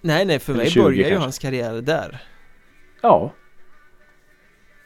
[0.00, 2.22] nej nej för mig 20 börjar ju hans karriär där
[3.02, 3.30] Ja.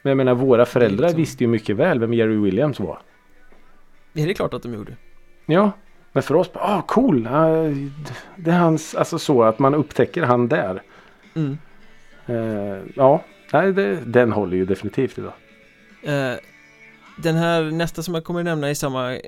[0.02, 2.98] Men jag menar våra föräldrar liksom- visste ju mycket väl vem Jerry Williams var.
[4.12, 4.96] Det är det klart att de gjorde
[5.46, 5.70] Ja.
[6.12, 7.22] Men för oss, ah cool.
[8.36, 10.82] Det är hans, alltså så att man upptäcker han där.
[11.34, 11.58] mm.
[12.26, 15.32] Eh, ja, nej, det, den håller ju definitivt idag.
[16.02, 16.34] Eh,
[17.22, 19.18] Den här nästa som jag kommer nämna i samma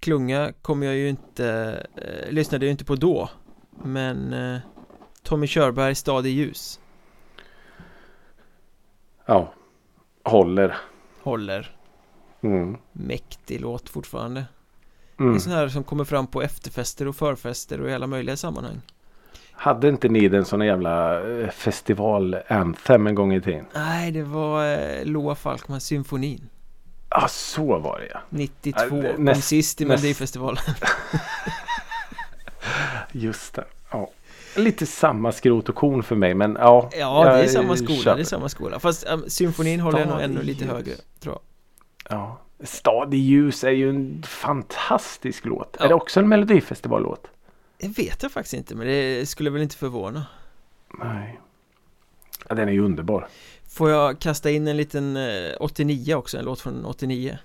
[0.00, 1.48] klunga kommer jag ju inte
[1.96, 3.30] eh, Lyssnade ju inte på då
[3.84, 4.58] Men eh,
[5.22, 6.80] Tommy Körberg Stad i ljus
[9.26, 9.52] Ja,
[10.24, 10.76] håller.
[11.22, 11.74] Håller
[12.40, 12.76] Mm.
[12.92, 14.44] Mäktig låt fortfarande
[15.16, 15.34] Det Mm.
[15.34, 18.80] är sån här som kommer fram på efterfester och förfester och i alla möjliga sammanhang
[19.60, 23.64] Hade inte ni den såna jävla eh, festival-anthem en gång i tiden?
[23.74, 26.48] Nej, det var eh, Loa Falkman symfonin
[27.10, 28.20] Ja, så var det ja.
[28.30, 30.62] 92 Ja, det- kom näst- sist i näst- Melodifestivalen
[33.12, 33.64] Just det.
[33.90, 34.10] Ja.
[34.56, 36.90] Lite samma skrot och korn för mig men ja.
[36.98, 38.16] Ja, det är samma skola, köper.
[38.16, 42.18] det är samma skola Fast um, symfonin håller jag nog ännu lite högre, tror jag
[42.18, 42.38] Ja.
[42.64, 45.76] Stad i ljus är ju en fantastisk låt.
[45.78, 45.84] Ja.
[45.84, 47.26] Är det också en melodifestivallåt?
[47.78, 50.26] Det vet jag faktiskt inte, men det skulle väl inte förvåna
[50.98, 51.40] Nej.
[52.48, 53.28] Ja, den är ju underbar.
[53.68, 57.38] Får jag kasta in en liten eh, 89 också, en låt från 89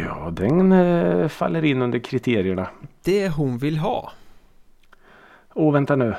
[0.00, 2.70] Ja, den eh, faller in under kriterierna.
[3.02, 4.12] Det hon vill ha
[5.54, 6.14] Åh, vänta nu.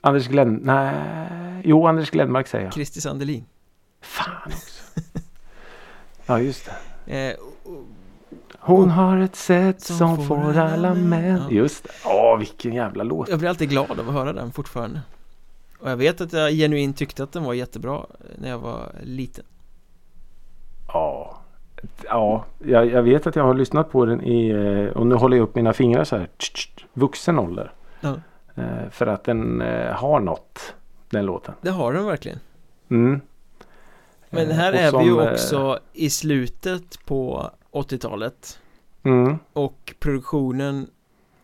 [0.00, 0.60] Anders Glenn...
[0.62, 1.62] Nej.
[1.64, 2.72] Jo, Anders Glenmark säger jag.
[2.72, 3.44] Kristi Sandelin
[4.00, 5.00] Fan också.
[6.26, 6.70] ja, just
[7.04, 7.30] det.
[7.30, 7.36] eh,
[8.66, 11.42] Hon har ett sätt Som som, får alla män.
[11.48, 11.50] Ja.
[11.50, 11.90] Just det.
[12.04, 13.28] Åh, vilken jävla låt.
[13.28, 15.00] Jag blir alltid glad av att höra den fortfarande
[15.80, 18.06] Och jag vet att jag genuint tyckte att den var jättebra
[18.38, 19.44] när jag var liten
[22.08, 25.36] ja, jag, jag vet att jag har lyssnat på den i, eh, och nu håller
[25.36, 27.72] jag upp mina fingrar så här, tsch, tsch, vuxen ålder.
[28.00, 28.14] Ja.
[28.54, 30.74] Eh, För att den eh, har något,
[31.10, 31.54] den låten.
[31.60, 32.38] Det har den verkligen
[32.88, 33.20] Mm.
[34.30, 38.58] Men Eh, här och är som, vi ju eh, också i slutet på 80-talet
[39.02, 39.38] Mm.
[39.52, 40.86] Och produktionen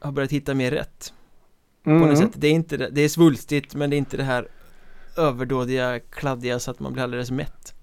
[0.01, 1.13] har börjat hitta mer rätt
[1.85, 2.09] På Mm.
[2.09, 4.47] något sätt Det är inte det, det är svulstigt men det är inte det här
[5.17, 7.75] överdådiga, kladdiga så att man blir alldeles mätt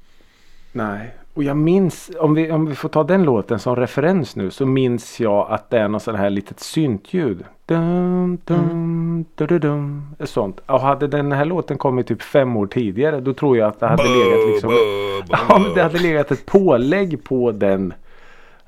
[0.72, 4.52] Nej, och jag minns, om vi, om vi får ta den låten som referens nu
[4.52, 7.46] så minns jag att det är något sån här litet syntljud.
[7.66, 10.60] Dum, dum, dum, dum, sånt.
[10.66, 13.88] Och hade den här låten kommit typ fem år tidigare då tror jag att det
[13.88, 14.70] hade legat liksom
[15.30, 17.94] Ja, men det hade legat ett pålägg på den.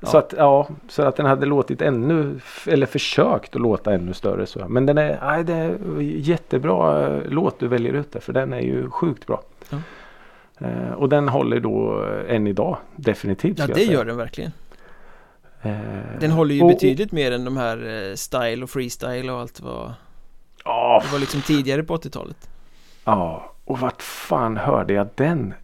[0.02, 4.46] Så att ja, så att den hade låtit ännu, eller försökt att låta ännu större
[4.46, 4.68] så.
[4.68, 8.52] Men den är, nej, det är jättebra eh, låt du väljer ut där för den
[8.52, 9.42] är ju sjukt bra.
[9.70, 9.78] Ja.
[10.66, 13.58] Eh, och den håller då eh, än idag definitivt.
[13.58, 14.52] Ja det gör den verkligen
[15.64, 15.72] Eh,
[16.20, 19.60] Den håller ju och- betydligt mer än de här eh, style och freestyle och allt
[19.60, 19.92] vad
[20.64, 22.48] Ja, Det var liksom tidigare på 80-talet
[23.04, 25.54] Ja, och vart fan hörde jag den?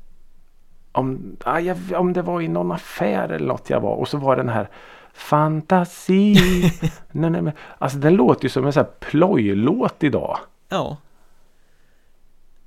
[0.93, 4.17] Om, ah, jag, om det var i någon affär eller något jag var och så
[4.19, 4.69] var den här
[5.13, 6.35] Fantasi.
[7.13, 10.39] nej, nej, men, alltså den låter ju som en sån här plojlåt idag.
[10.69, 10.97] Ja,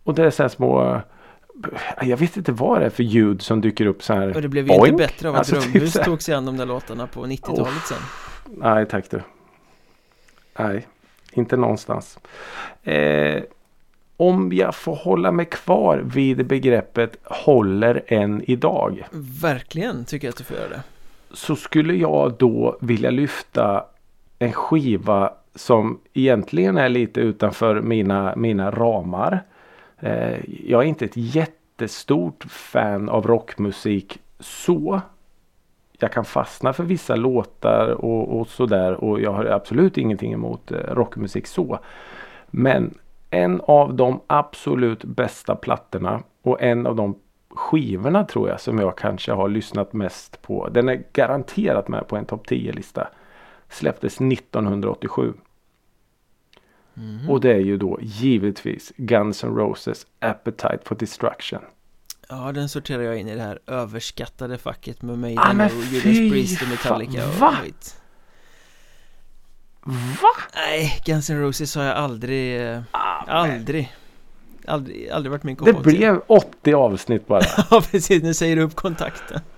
[0.04, 1.02] Och det är så här små
[1.98, 4.36] ah, jag vet inte vad det är för ljud som dyker upp så här.
[4.36, 4.88] och det blev ju boink.
[4.88, 6.04] inte bättre av att Alltså, typ Drömhus här.
[6.04, 7.98] tog sig an de där låtarna på 90-talet sen
[8.46, 9.22] Nej tack du.
[10.60, 10.88] Nej,
[11.34, 12.20] inte någonstans.
[12.84, 13.44] Eh,
[14.22, 19.08] om jag får hålla mig kvar vid begreppet håller än idag.
[19.42, 20.82] Verkligen tycker jag att du får göra det
[21.34, 23.86] så skulle jag då vilja lyfta
[24.40, 29.44] en skiva som egentligen är lite utanför mina, mina ramar.
[30.00, 35.02] Eh, jag är inte ett jättestort fan av rockmusik så.
[36.00, 40.72] Jag kan fastna för vissa låtar och, och sådär och jag har absolut ingenting emot
[40.72, 41.80] eh, rockmusik så.
[42.48, 42.94] Men
[43.32, 47.16] en av de absolut bästa plattorna och en av de
[47.50, 50.70] skivorna tror jag som jag kanske har lyssnat mest på.
[50.70, 53.08] Den är garanterat med på en topp 10-lista.
[53.70, 55.34] Släpptes 1987.
[56.94, 57.30] Mhm.
[57.30, 61.62] Och det är ju då givetvis Guns N' Roses Appetite for Destruction.
[62.30, 65.84] Ja, den sorterar jag in i det här överskattade facket med Ah, Maiden men och
[65.84, 68.01] Judas Priest och Metallica och skit
[69.86, 70.30] Va?
[70.56, 73.96] Nej, Guns N' Roses har jag aldrig, eh, Ah, aldrig
[74.68, 77.42] Aldrig, aldrig varit min Det kompis blev 80 avsnitt bara.
[77.72, 79.40] Ja precis, nu säger du upp kontakten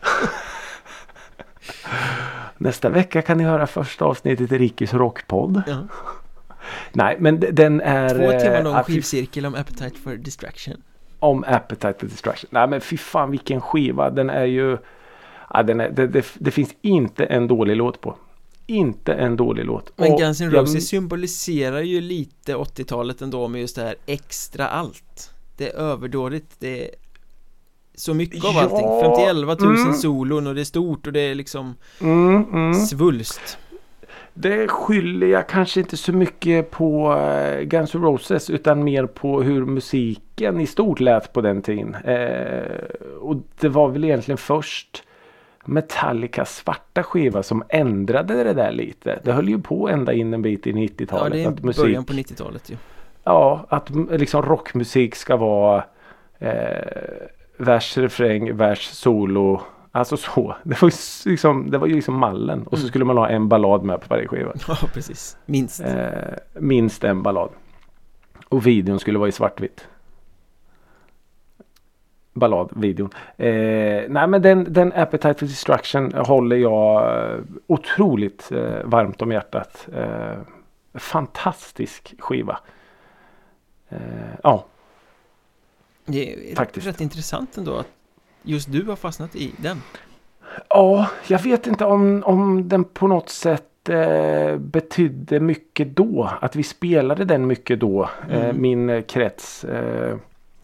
[2.58, 5.62] Nästa vecka kan ni höra första avsnittet i Rickis rockpodd.
[5.68, 5.78] ja.
[6.92, 8.10] Nej men den är...
[8.10, 10.82] Två timmar eh, lång fy skivcirkel om Appetite for Distraction
[11.20, 12.50] om Appetite for Destruction.
[12.52, 14.10] Nej men fy fan vilken skiva.
[14.10, 14.78] Den är ju...
[15.54, 18.16] Ja, den är, det, det, det finns inte en dålig låt på.
[18.68, 19.92] Inte en dålig låt.
[19.96, 24.68] Men Guns N' jag- Roses symboliserar ju lite 80-talet ändå med just det här extra
[24.68, 26.90] allt Det är överdådigt, det är
[27.96, 29.94] så mycket av Ja, allting 51 000 mm.
[29.94, 32.74] solon och det är stort och det är liksom Mm, mm.
[32.74, 33.58] svulst
[34.34, 39.42] Det skyller jag kanske inte så mycket på eh, Guns N' Roses utan mer på
[39.42, 41.96] hur musiken i stort lät på den tiden.
[41.96, 42.84] Eh,
[43.22, 45.04] och det var väl egentligen först
[45.66, 49.20] Metallicas svarta skiva som ändrade det där lite.
[49.24, 51.34] Det höll ju på ända in en bit i Ja 90-talet.
[51.34, 52.76] det är att musik, början på 90-talet ju
[53.24, 55.84] Ja, att liksom rockmusik ska vara
[56.40, 56.52] eh,
[57.58, 59.62] vers, refräng, vers, solo.
[59.92, 60.56] Alltså så.
[60.64, 62.64] Det var ju liksom, det var ju liksom mallen.
[62.64, 62.90] Och så Mm.
[62.90, 64.54] skulle man ha en ballad med på varje skiva.
[64.68, 66.08] Ja precis, minst Eh,
[66.54, 67.50] minst en ballad.
[68.50, 69.88] Och videon skulle vara i svartvitt.
[72.34, 73.10] Balladvideon.
[73.38, 79.32] Eh, nej men den, den Appetite for Destruction håller jag eh, otroligt eh, varmt om
[79.32, 79.88] hjärtat.
[79.96, 80.38] Eh,
[80.94, 82.60] fantastisk skiva.
[83.90, 83.98] Eh,
[84.44, 84.66] ja,
[86.06, 86.88] Det är Faktiskt.
[86.88, 87.88] rätt intressant ändå att
[88.44, 89.82] just du har fastnat i den
[90.70, 96.30] Ja, jag vet inte om, om den på något sätt eh, betydde mycket då.
[96.42, 98.10] Att vi spelade den mycket då.
[98.30, 98.62] Mm.
[98.62, 99.66] min krets.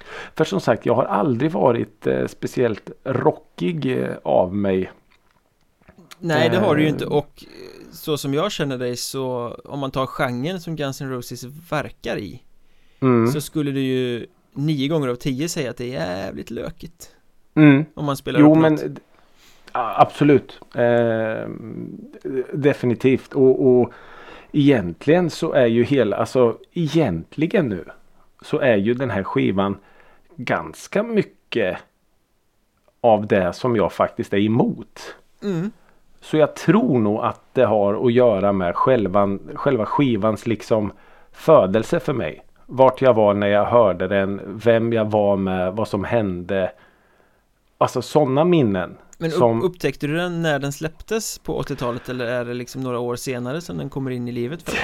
[0.10, 4.91] Eh, för som sagt, jag har aldrig varit eh, speciellt rockig eh, av mig.
[6.20, 6.93] Nej det har du ju Eh.
[6.93, 11.01] inte och eh, så som jag känner dig så om man tar genren som Guns
[11.01, 12.43] N' Roses verkar i
[13.01, 13.28] Mm.
[13.32, 17.16] så skulle du ju nio gånger av tio säga att det är jävligt lökigt
[17.55, 17.86] Mm.
[17.93, 18.99] om man spelar Jo upp men något.
[19.72, 20.60] absolut.
[20.76, 21.49] Eh,
[22.53, 23.34] definitivt.
[23.34, 23.91] Och, och
[24.51, 27.86] egentligen så är ju hela, alltså egentligen nu
[28.41, 29.78] så är ju den här skivan
[30.40, 31.78] ganska mycket
[33.02, 35.16] av det som jag faktiskt är emot.
[35.44, 35.72] Mm.
[36.22, 40.92] Så jag tror nog att det har att göra med själva, själva skivans liksom
[41.32, 42.46] födelse för mig.
[42.66, 46.72] Vart jag var när jag hörde den, vem jag var med, vad som hände.
[47.78, 48.98] Alltså sådana minnen.
[49.18, 49.58] Men som...
[49.62, 53.16] upp, upptäckte du den när den släpptes på 80-talet eller är det liksom några år
[53.16, 54.80] senare som den kommer in i livet för?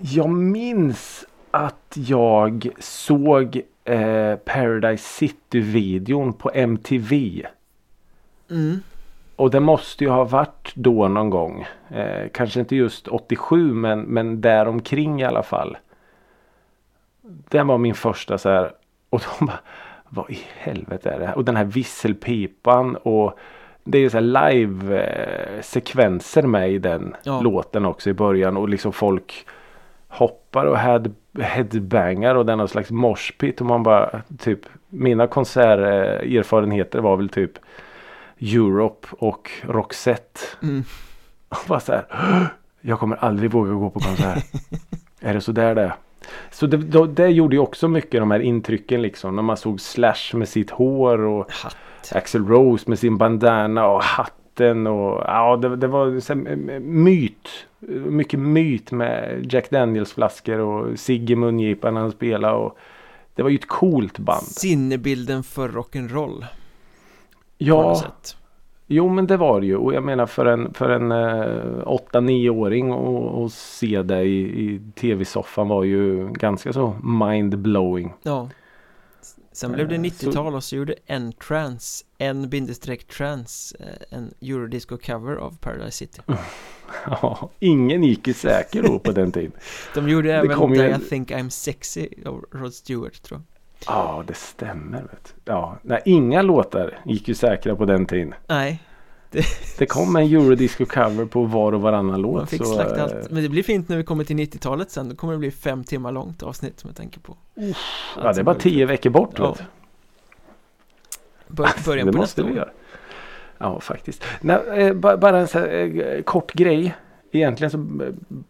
[0.00, 7.42] Jag minns att jag såg eh, Paradise City-videon på MTV.
[8.50, 8.80] Mm.
[9.36, 11.66] Och det måste ju ha varit då någon gång.
[11.90, 15.76] Eh, kanske inte just 87 men, men däromkring i alla fall.
[17.22, 18.72] Det var min första så här.
[19.10, 19.58] Och de bara.
[20.08, 21.36] Vad i helvete är det här?
[21.36, 23.38] Och den här visselpipan och
[23.84, 27.40] det är ju så här live eh, sekvenser med i den Ja.
[27.40, 29.46] låten också i början och liksom folk
[30.08, 31.02] hoppar och head,
[31.38, 37.52] headbangar och den har slags moshpit och man bara typ mina konserterfarenheter var väl typ
[38.40, 40.40] Europe och Roxette.
[40.62, 40.84] Mm.
[41.48, 42.06] Och bara så här.
[42.80, 44.44] Jag kommer aldrig våga gå på konsert.
[45.20, 45.94] är det så där det är?
[46.50, 49.36] Så det, då, det gjorde ju också mycket de här intrycken liksom.
[49.36, 51.76] När man såg Slash med sitt hår och Hatt.
[52.12, 54.02] Axel Rose med sin bandana och
[54.54, 57.48] hatten och ja det, det var myt.
[58.06, 62.78] Mycket myt med Jack Daniels flaskor och cigg i mungipan han spelade och
[63.34, 64.42] det var ju ett coolt band.
[64.42, 66.44] Sinnebilden för rock'n'roll
[67.58, 68.02] Ja,
[68.86, 72.92] jo men det var det ju och jag menar för en, för en eh, 8-9-åring
[73.44, 78.10] att se det i, i tv-soffan var ju ganska så mind-blowing.
[78.22, 78.48] Ja
[79.54, 84.96] Sen blev det Eh, 90-tal och så gjorde N-Trans, en bindestreck trans, eh, en eurodisco
[84.98, 86.20] cover av Paradise City
[87.06, 89.52] Ja, ingen gick ju säker då på den tiden.
[89.94, 93.44] De gjorde även kom ju en- I think I'm sexy av Rod Stewart tror jag
[93.96, 95.00] Ja, det stämmer.
[95.02, 95.52] Vet du.
[95.52, 98.34] Ja, nej, inga låtar gick ju säkra på den tiden.
[98.46, 98.82] Nej,
[99.78, 102.34] Det kom en eurodisco cover på var och varannan låt.
[102.36, 104.90] man fick så, slakta eh, allt Men det blir fint när vi kommer till 90-talet
[104.90, 107.36] sen, då kommer det bli fem timmar långt avsnitt som jag tänker på
[108.22, 109.34] Ja, det är bara tio veckor bort.
[109.38, 109.56] Ja.
[111.48, 112.72] Bör, Början det på nästa år.
[113.58, 114.24] Ja, faktiskt.
[114.40, 116.94] Nej, eh, ba- bara en så här, eh, kort grej.
[117.32, 117.86] Egentligen så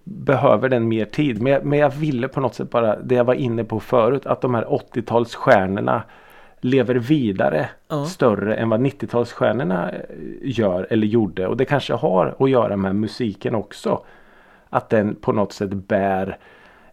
[0.05, 1.43] behöver den mer tid.
[1.43, 4.27] Men jag, men jag ville på något sätt bara det jag var inne på förut.
[4.27, 6.01] Att de här 80-talsstjärnorna
[6.65, 8.05] lever vidare Ja.
[8.05, 10.01] större än vad 90-talsstjärnorna eh,
[10.43, 11.47] gör eller gjorde.
[11.47, 14.05] Och det kanske har att göra med musiken också.
[14.71, 16.39] Att den på något sätt bär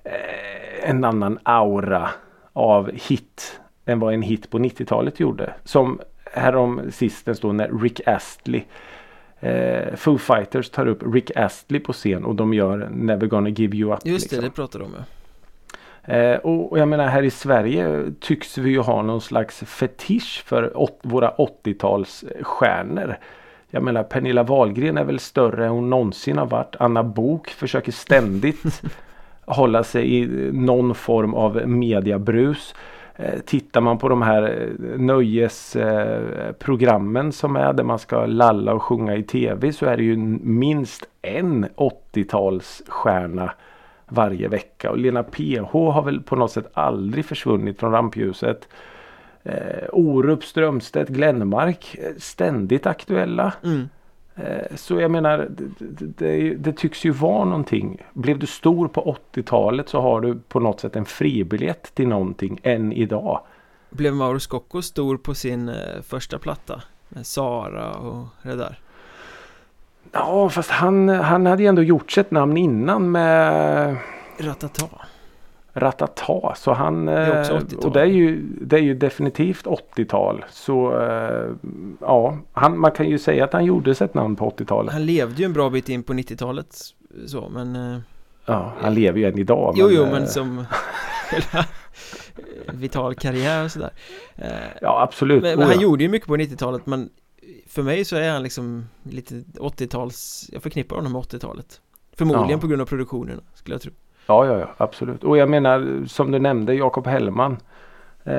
[0.03, 2.09] eh, en annan aura
[2.53, 5.53] av hit än vad en hit på 90-talet gjorde.
[5.63, 5.99] Som
[6.33, 8.63] härom sistens då när Rick Astley
[9.39, 13.77] eh, Foo Fighters tar upp Rick Astley på scen och de gör Never gonna give
[13.77, 13.99] you up.
[14.05, 14.49] Just det, liksom.
[14.49, 15.05] det pratade de om ja.
[16.03, 20.43] Eh, och, och jag menar här i Sverige tycks vi ju ha någon slags fetisch
[20.45, 23.15] för åt, våra 80-talsstjärnor.
[23.69, 26.75] Jag menar Pernilla Wahlgren är väl större än hon någonsin har varit.
[26.79, 28.81] Anna Bok försöker ständigt
[29.45, 32.75] hålla sig i någon form av mediabrus.
[33.15, 34.67] Eh, Tittar man på de här eh,
[34.99, 40.17] nöjesprogrammen som är där man ska lalla och sjunga i tv så är det ju
[40.41, 43.49] minst en 80-talsstjärna
[44.11, 44.91] varje vecka.
[44.91, 48.67] Och Lena PH har väl på något sätt aldrig försvunnit från rampljuset.
[49.43, 53.53] Eh, Orup, Strömstedt, Glenmark eh, ständigt aktuella.
[53.63, 53.89] Mm.
[54.35, 58.01] Eh, så jag menar det, det, det, det tycks ju vara någonting.
[58.13, 62.59] Blev du stor på 80-talet så har du på något sätt en fribiljett till någonting
[62.63, 63.41] än idag.
[63.89, 66.81] Blev Mauro Scocco stor på sin eh, första platta?
[67.09, 68.79] Med Sara och det där
[70.11, 73.97] Ja fast han, han hade ju ändå gjort sig ett namn innan med
[74.37, 74.87] Ratata
[75.73, 76.55] Ratata.
[76.55, 77.85] Så han, är också eh, 80-tal.
[77.85, 80.45] och det är, ju, det är ju definitivt 80-tal.
[80.49, 81.49] Så eh,
[82.01, 84.93] ja, han, man kan ju säga att han gjorde sig ett namn på 80-talet.
[84.93, 86.75] Han levde ju en bra bit in på 90-talet
[87.25, 87.99] så men eh,
[88.45, 89.75] Ja, han lever ju än idag.
[89.77, 90.65] Jo jo eh, men som
[92.73, 93.89] vital karriär och sådär
[94.81, 95.43] Ja absolut.
[95.43, 97.09] Men, Oh, men han gjorde ju mycket på 90-talet men
[97.71, 101.81] För mig så är han liksom lite 80-tals Jag förknippar honom med 80-talet
[102.17, 102.57] Förmodligen Ja.
[102.57, 103.91] på grund av produktionerna skulle jag tro
[104.27, 105.23] Ja, ja, ja, absolut.
[105.23, 107.51] Och jag menar som du nämnde Jakob Hellman.
[108.23, 108.33] Eh,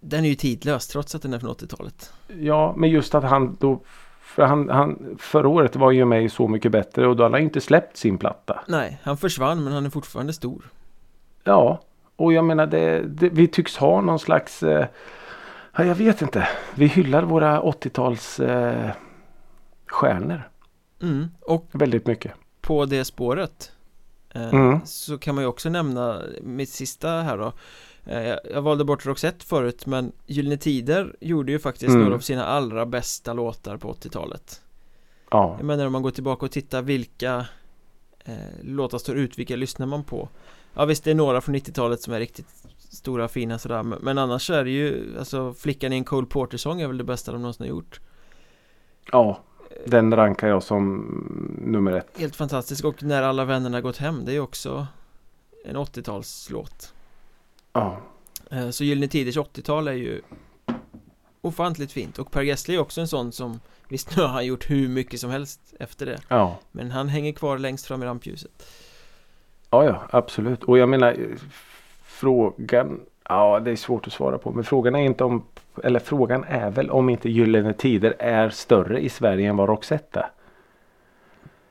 [0.00, 3.56] Den är ju tidlös trots att den är från 80-talet ja, men just att han
[3.60, 3.80] då
[4.20, 7.34] för han, han, förra året var ju med i Så mycket bättre och då hade
[7.34, 8.60] han inte släppt sin platta.
[8.68, 10.64] Nej, han försvann men han är fortfarande stor
[11.44, 11.80] Ja,
[12.16, 14.86] och jag menar det, det, vi tycks ha någon slags eh,
[15.76, 16.48] ja, jag vet inte.
[16.74, 18.90] Vi hyllar våra 80-tals eh,
[19.86, 20.42] stjärnor
[21.02, 21.28] mm.
[21.40, 22.32] Och väldigt mycket.
[22.60, 23.72] på det spåret
[24.34, 24.80] eh, Mm.
[24.84, 27.52] Så kan man ju också nämna mitt sista här då
[28.12, 32.02] eh, jag- valde bort Roxette förut men Gyllene Tider gjorde ju faktiskt Mm.
[32.02, 34.60] några av sina allra bästa låtar på 80-talet
[35.30, 35.54] Ja.
[35.58, 37.46] Jag menar om man går tillbaka och tittar vilka
[38.24, 40.28] eh, låtar står ut, vilka lyssnar man på?
[40.74, 42.46] Ja visst det är några från 90-talet som är riktigt
[42.90, 46.86] stora fina sådär men, annars är det ju alltså Flickan i en Cole Porter-sång är
[46.86, 48.00] väl det bästa de någonsin har gjort
[49.12, 49.40] Ja.
[49.86, 50.98] Den rankar jag som
[51.64, 52.08] nummer ett.
[52.18, 54.86] Helt fantastisk och När alla vännerna gått hem det är ju också
[55.64, 56.94] en 80-talslåt
[57.72, 58.00] Ja.
[58.50, 60.20] Eh, Så Gyllene Tiders 80-tal är ju
[61.40, 64.70] ofantligt fint och Per Gessle är också en sån som Visst nu har han gjort
[64.70, 66.58] hur mycket som helst efter det Ja.
[66.72, 68.66] Men han hänger kvar längst fram i rampljuset
[69.70, 70.64] Ja, ja, absolut.
[70.64, 71.16] Och jag menar
[72.20, 73.00] frågan.
[73.28, 74.52] Ja, det är svårt att svara på.
[74.52, 75.42] Men frågan är inte om.
[75.84, 80.20] Eller frågan är väl om inte Gyllene Tider är större i Sverige än vad Roxette
[80.20, 80.30] är.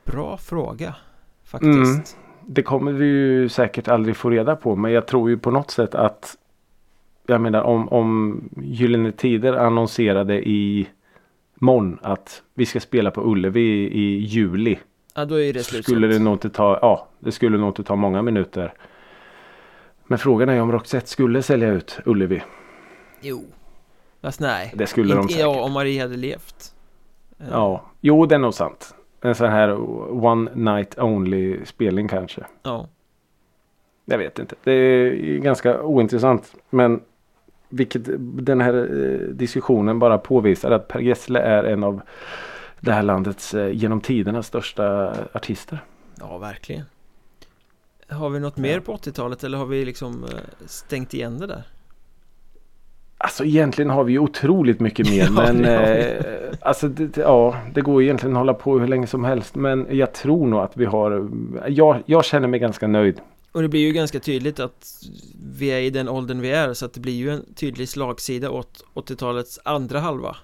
[0.04, 0.94] Bra fråga
[1.44, 4.76] Faktiskt Det kommer vi ju säkert aldrig få reda på.
[4.76, 6.36] Men jag tror ju på något sätt att.
[7.26, 10.88] Jag menar om, om Gyllene Tider annonserade i
[11.54, 14.78] morgon att vi ska spela på Ullevi i, i juli.
[15.14, 17.82] Ja då är det slut skulle det nog inte ta, ja det skulle nog inte
[17.82, 18.72] ta många minuter.
[20.10, 22.42] Men frågan är om Roxette skulle sälja ut Ullevi.
[23.20, 23.44] Jo
[24.22, 25.42] Fast nej Det skulle de Inte- säkert.
[25.46, 26.74] Ja om Marie hade levt
[27.38, 28.94] Eh, Ja, jo det är nog sant.
[29.20, 29.76] En sån här
[30.24, 32.44] one night only spelning kanske.
[32.62, 32.88] Ja
[34.04, 34.54] Jag vet inte.
[34.64, 36.54] Det är ganska ointressant.
[36.70, 37.00] Men
[37.68, 38.02] vilket
[38.44, 42.00] den här eh, diskussionen bara påvisar att Per Gessle är en av
[42.80, 45.78] det här landets eh, genom tiderna största artister.
[46.20, 46.84] Ja verkligen
[48.10, 50.30] Har vi något mer på 80-talet eller har vi liksom eh,
[50.66, 51.62] stängt igen det där?
[53.18, 56.24] Alltså egentligen har vi ju otroligt mycket mer Ja, men eh,
[56.60, 60.14] alltså det, ja, det går egentligen att hålla på hur länge som helst men jag
[60.14, 61.30] tror nog att vi har
[61.68, 63.20] jag, jag känner mig ganska nöjd.
[63.52, 65.02] Och det blir ju ganska tydligt att
[65.58, 68.50] vi är i den åldern vi är så att det blir ju en tydlig slagsida
[68.50, 70.36] åt 80-talets andra halva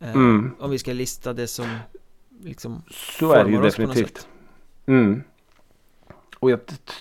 [0.00, 0.54] eh, Mm.
[0.58, 1.66] Om vi ska lista det som
[2.42, 4.28] liksom Så är det ju definitivt.
[4.86, 5.22] Mm.
[6.38, 6.60] Och jag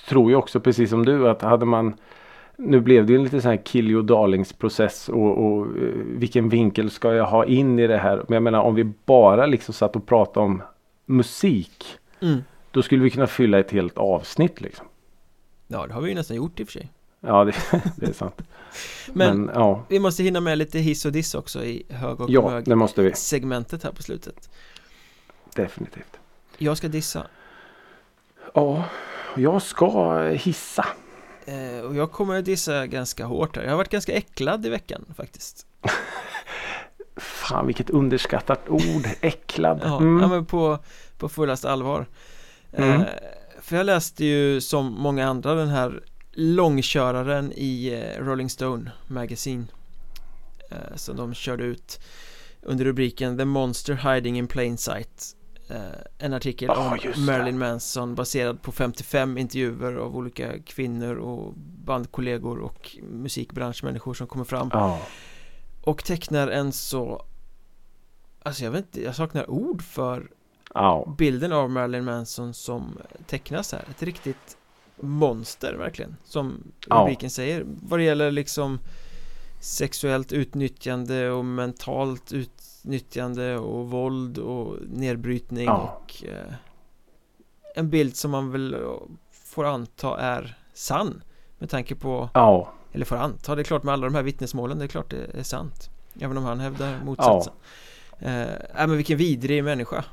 [0.10, 1.96] tror ju också precis som du att hade man
[2.58, 5.94] nu blev det ju en lite sån här kill your darlings process och, och eh,
[5.96, 8.18] vilken vinkel ska jag ha in i det här.
[8.28, 10.62] Men jag menar om vi bara liksom satt och pratade om
[11.06, 11.98] musik.
[12.22, 12.44] mm.
[12.72, 14.86] Då skulle vi kunna fylla ett helt avsnitt liksom.
[15.68, 17.56] Ja det har vi ju nästan gjort i och för sig Ja det,
[17.98, 18.42] det är sant.
[19.14, 22.30] Men, Men, ja, vi måste hinna med lite hiss och diss också i hög och
[22.30, 23.14] ja mög det måste vi.
[23.14, 24.50] segmentet här på slutet
[25.56, 26.20] Definitivt.
[26.58, 27.28] Jag ska dissa
[28.54, 28.86] Ja,
[29.38, 30.86] jag ska hissa.
[31.46, 34.70] eh, och jag kommer att dissa ganska hårt här Jag har varit ganska äcklad i
[34.70, 35.66] veckan faktiskt
[37.18, 39.08] Fan vilket underskattat ord.
[39.22, 39.80] Äcklad.
[39.84, 40.22] Ja, Mm.
[40.22, 40.80] ja men på,
[41.18, 42.06] på fullast allvar
[42.78, 43.02] Mm.
[43.02, 43.08] eh,
[43.62, 49.66] För jag läste ju som många andra den här långköraren i eh, Rolling Stone Magazine
[50.72, 52.00] eh, Som de körde ut
[52.62, 55.45] under rubriken The Monster Hiding in Plain Sight eh,
[56.18, 57.26] En artikel Ja, om.
[57.26, 61.54] Marilyn Manson baserad på 55 intervjuer av olika kvinnor och
[61.86, 65.00] bandkollegor och musikbranschmänniskor som kommer fram Ja.
[65.82, 67.26] och tecknar en så
[68.44, 70.28] Alltså jag vet inte, jag saknar ord för
[70.74, 71.16] Ja.
[71.18, 72.98] bilden av Marilyn Manson som
[73.28, 74.58] tecknas här Ett riktigt
[75.00, 78.80] monster verkligen Som rubriken säger Vad det gäller liksom
[79.60, 82.32] Sexuellt utnyttjande och mentalt
[82.86, 86.00] utnyttjande och våld och nedbrytning Ja.
[86.04, 86.54] och eh,
[87.76, 88.80] En bild som man väl eh,
[89.32, 91.22] får anta är sann
[91.60, 92.70] Med tanke på Ja.
[92.92, 95.40] eller får anta, det är klart med alla de här vittnesmålen, det är klart det
[95.40, 97.54] är sant Även om han hävdar motsatsen
[98.20, 98.28] ja.
[98.28, 98.42] eh,
[98.82, 100.04] äh, men vilken vidrig människa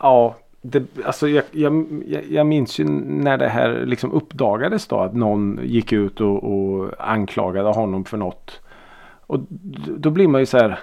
[0.00, 1.86] Ja, det, alltså jag, jag,
[2.30, 6.92] jag- minns ju när det här liksom uppdagades då att någon gick ut och, och
[6.98, 8.60] anklagade honom för något.
[9.26, 9.40] Och
[9.98, 10.78] då blir man ju så här.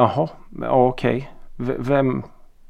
[0.00, 0.28] Jaha,
[0.60, 1.30] ja, okej.
[1.56, 2.22] V- Vem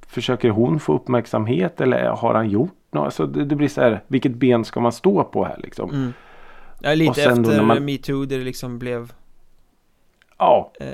[0.06, 3.04] försöker hon få uppmärksamhet eller har han gjort något?
[3.04, 4.02] Alltså det, det blir så här.
[4.06, 5.90] Vilket ben ska man stå på här liksom?
[5.90, 6.12] mm.
[6.80, 9.12] ja, Lite Och sen då efter man- metoo där det liksom blev
[10.38, 10.86] Ja, eh,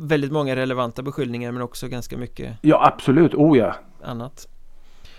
[0.00, 3.34] Väldigt många relevanta beskyllningar men också ganska mycket ja absolut.
[3.34, 3.74] Oh ja.
[4.04, 4.48] annat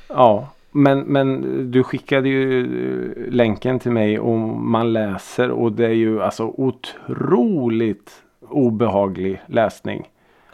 [0.09, 1.41] Ja, men, men
[1.71, 6.43] du skickade ju eh, länken till mig och man läser och det är ju alltså
[6.43, 8.11] otroligt
[8.49, 10.07] obehaglig läsning.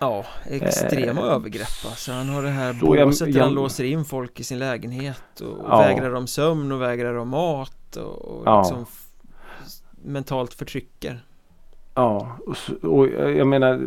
[0.03, 2.11] Ja, extrema Eh, övergrepp alltså.
[2.11, 5.65] Han har det här jag- båset där han låser in folk i sin lägenhet och
[5.69, 5.77] Ja.
[5.77, 8.61] vägrar dem sömn och vägrar dem mat och, och Ja.
[8.61, 8.85] liksom
[10.05, 11.19] mentalt förtrycker
[11.95, 13.81] Ja, och, och jag jag menar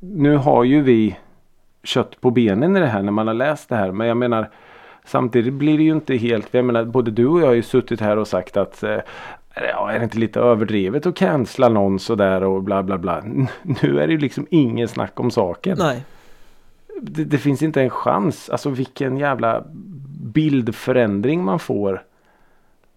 [0.00, 1.18] nu har ju vi
[1.84, 3.92] kött på benen i det här när man har läst det här.
[3.92, 4.50] Men jag menar
[5.04, 6.54] samtidigt blir det ju inte helt.
[6.54, 8.98] Jag menar både du och jag har ju suttit här och sagt att eh,
[9.54, 13.22] ja, är det inte lite överdrivet att cancella någon sådär och bla bla bla.
[13.62, 15.76] Nu är det ju liksom ingen snack om saken.
[15.78, 16.04] Nej,
[17.00, 18.50] det, det finns inte en chans.
[18.50, 19.64] Alltså vilken jävla
[20.22, 22.02] bildförändring man får.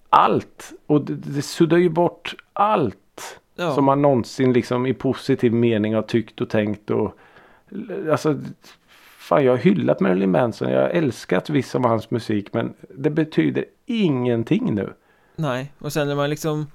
[0.10, 0.74] Allt.
[0.88, 3.40] Och det, det suddar ju bort allt.
[3.56, 3.72] Ja.
[3.72, 7.18] Som man någonsin liksom i positiv mening har tyckt och tänkt och
[8.12, 8.40] Alltså
[9.26, 10.72] Fan jag har hyllat Marilyn Manson.
[10.72, 14.94] Jag har älskat viss av hans musik men det betyder ingenting nu.
[15.36, 16.68] Nej, och sen när man liksom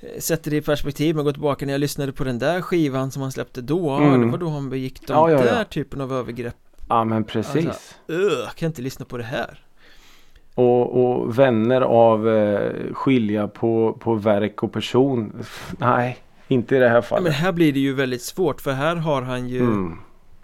[0.00, 3.10] eh, Sätter det i perspektiv, man går tillbaka när jag lyssnade på den där skivan
[3.10, 4.20] som han släppte då Mm.
[4.20, 5.44] Det var då han begick de Ja, ja, ja.
[5.44, 6.56] där typen av övergrepp
[6.88, 7.66] Ja men precis.
[7.66, 9.60] Alltså, Ugh, kan inte lyssna på det här
[10.54, 15.32] Och, och vänner av eh, skilja på, på verk och person.
[15.78, 17.22] Nej, inte i det här ja, fallet.
[17.24, 19.98] Men här blir det ju väldigt svårt för här har han ju Mm.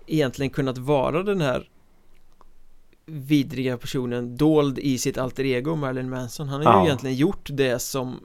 [0.06, 1.68] egentligen kunnat vara den här
[3.06, 6.48] vidriga personen dold i sitt alter ego Marilyn Manson.
[6.48, 6.84] Han har ju Ja.
[6.86, 8.20] egentligen gjort det som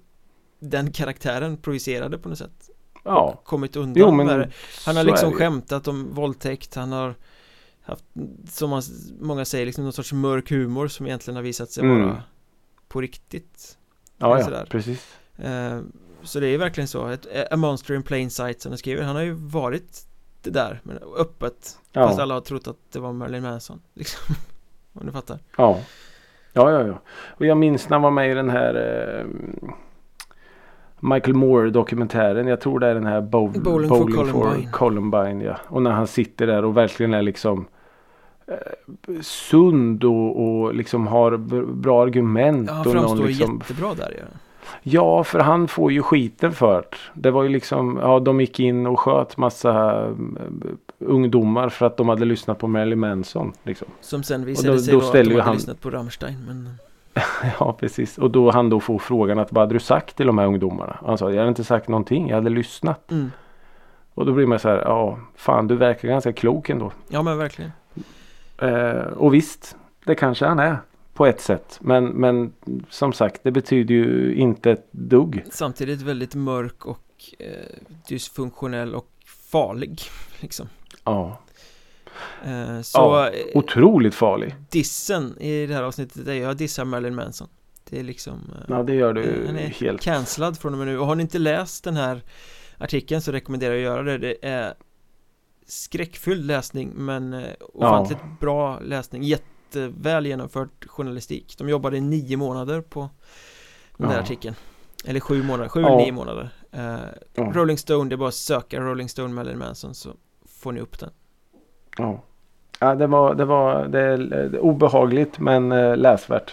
[0.59, 2.69] den karaktären projicerade på något sätt.
[3.03, 4.49] Ja, Kommit undan jo men med det.
[4.86, 5.36] Han har liksom ju.
[5.36, 6.75] skämtat om våldtäkt.
[6.75, 7.15] Han har
[7.82, 8.03] haft,
[8.49, 8.82] som man,
[9.19, 12.01] många säger, liksom någon sorts mörk humor som egentligen har visat sig Mm.
[12.07, 12.23] vara
[12.88, 13.77] på riktigt.
[14.17, 15.07] Ja, ja, precis.
[15.38, 15.82] Eh,
[16.23, 19.15] Så det är verkligen så, ett, A Monster in Plain Sight som han skriver, han
[19.15, 20.05] har ju varit
[20.41, 21.77] det där, men öppet.
[21.91, 22.07] Ja.
[22.07, 24.36] Fast alla har trott att det var Marilyn Manson, liksom
[25.00, 25.78] Om du fattar Ja.
[26.54, 26.93] Ja, ja, ja.
[27.28, 29.26] Och jag minns när han var med i den här eh,
[31.00, 32.47] Michael Moore dokumentären.
[32.47, 34.72] Jag tror det är den här Bo- Bowling for Columbine.
[34.72, 35.58] Columbine, ja.
[35.68, 37.66] Och när han sitter där och verkligen är liksom
[38.47, 38.56] eh,
[39.22, 41.38] sund och, och liksom har
[41.74, 42.68] bra argument.
[42.70, 44.26] Ja, han och någon framstår liksom, jättebra där ja.
[44.82, 47.32] Ja, för han får ju skiten för det.
[47.32, 50.11] Var ju liksom, ja de gick in och sköt massa eh,
[50.99, 53.53] ungdomar för att de hade lyssnat på Marilyn Manson.
[53.63, 53.88] Liksom.
[54.01, 56.38] Som sen Och visade då- sig då vara att de hade han- lyssnat på Rammstein
[56.47, 56.70] men
[57.59, 58.17] Ja, precis.
[58.17, 60.97] Och då han då får frågan att vad hade du sagt till de här ungdomarna?
[61.01, 63.11] Och han sa, jag hade inte sagt någonting, jag hade lyssnat.
[63.11, 63.32] mm.
[64.13, 66.91] Och då blir man så här, ja, fan du verkar ganska klok ändå.
[67.07, 67.72] Ja men verkligen
[68.61, 70.78] Eh, och visst, det kanske han är
[71.20, 71.78] på ett sätt.
[71.82, 72.53] Men, men
[72.89, 75.43] som sagt, det betyder ju inte ett dugg.
[75.51, 77.05] Samtidigt väldigt mörk och
[77.39, 77.47] eh,
[78.07, 79.07] dysfunktionell och
[79.51, 80.01] farlig
[80.39, 80.70] liksom
[81.03, 81.39] Ja,
[82.45, 84.55] eh, Så Ja, eh, otroligt farlig.
[84.70, 87.47] dissen i det här avsnittet är jag dissar Marilyn Manson
[87.89, 90.01] Det är liksom eh, Ja, det gör du Han är helt.
[90.01, 92.22] cancellad från och med nu och har ni inte läst den här
[92.78, 94.74] artikeln så rekommenderar jag att göra det Det är
[95.65, 99.24] skräckfylld läsning men eh, ofantligt bra läsning
[99.74, 103.09] Jätteväl genomförd journalistik De jobbade i nio månader på
[103.97, 104.22] den där Ja.
[104.22, 104.55] artikeln
[105.05, 105.97] Eller sju månader, sju Ja.
[105.97, 106.95] nio månader eh,
[107.36, 107.51] Ja.
[107.55, 110.09] Rolling Stone, det är bara att söka Rolling Stone Marilyn Manson så
[110.61, 111.09] får ni upp den
[111.97, 112.24] Ja.
[112.80, 114.17] Ja, det var, det var det är,
[114.51, 116.51] det obehagligt men eh, läsvärt.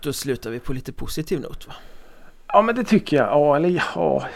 [0.00, 1.74] Då slutar vi på lite positiv not va?
[2.48, 3.26] Ja men det tycker jag.
[3.26, 4.26] Ja eller ja.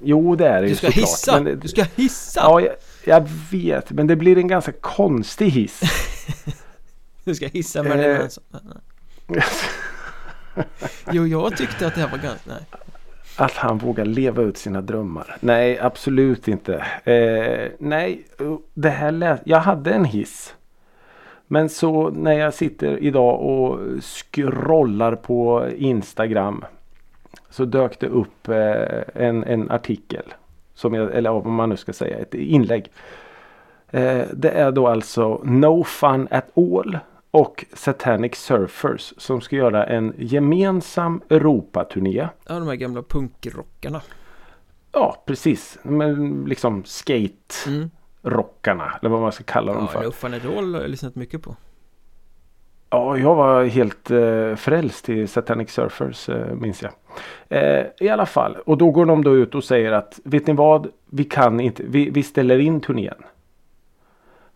[0.00, 1.02] Jo det är det Du ju ska såklart.
[1.08, 1.40] hissa!
[1.40, 2.40] Men Du ska hissa!
[2.40, 5.80] Ja jag, jag vet men det blir en ganska konstig hiss.
[7.24, 8.18] Du ska hissa Marilyn Eh.
[8.18, 8.44] Manson
[9.26, 9.42] nej.
[11.12, 12.64] Jo, jag tyckte att det här var ganska, nej
[13.36, 15.36] Att han vågar leva ut sina drömmar.
[15.40, 16.74] Nej absolut inte.
[17.04, 18.24] Eh, nej
[18.74, 20.54] det här lät, Jag hade en hiss.
[21.46, 26.64] Men så när jag sitter idag och scrollar på Instagram.
[27.50, 30.24] Så dök det upp eh, en, en artikel.
[30.74, 32.90] Som jag, eller vad man nu ska säga, ett inlägg.
[33.90, 36.98] Eh, det är då alltså No Fun At All
[37.30, 42.28] och Satanic Surfers som ska göra en gemensam Europaturné.
[42.48, 44.00] Ja, de här gamla punkrockarna
[44.92, 45.78] Ja, precis.
[45.82, 48.84] Men liksom skate-rockarna.
[48.84, 48.94] mm.
[49.00, 50.04] Eller vad man ska kalla dem Ja, för.
[50.04, 51.56] No Fun At All har jag lyssnat mycket på
[52.90, 56.92] Ja, jag var helt eh, frälst i Satanic Surfers eh, minns jag.
[57.48, 58.56] Eh, I alla fall.
[58.66, 60.88] Och då går de då ut och säger att vet ni vad?
[61.10, 61.82] Vi kan inte.
[61.86, 63.14] Vi, vi ställer in turnén.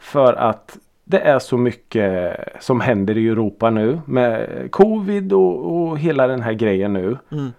[0.03, 5.99] För att det är så mycket som händer i Europa nu med covid och, och
[5.99, 7.17] hela den här grejen nu.
[7.33, 7.51] mm.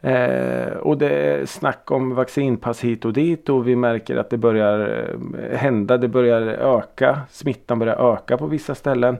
[0.00, 4.36] Eh, och det är snack om vaccinpass hit och dit och vi märker att det
[4.36, 5.08] börjar
[5.38, 5.96] eh, hända.
[5.96, 7.20] Det börjar öka.
[7.30, 9.16] Smittan börjar öka på vissa ställen.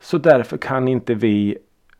[0.00, 1.58] Så därför kan inte vi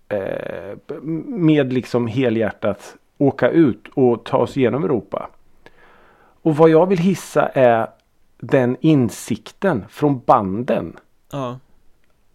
[0.09, 5.30] eh, med liksom helhjärtat åka ut och ta oss igenom Europa.
[6.42, 7.86] Och vad jag vill hissa är
[8.41, 10.97] den insikten från banden.
[11.32, 11.59] Ja,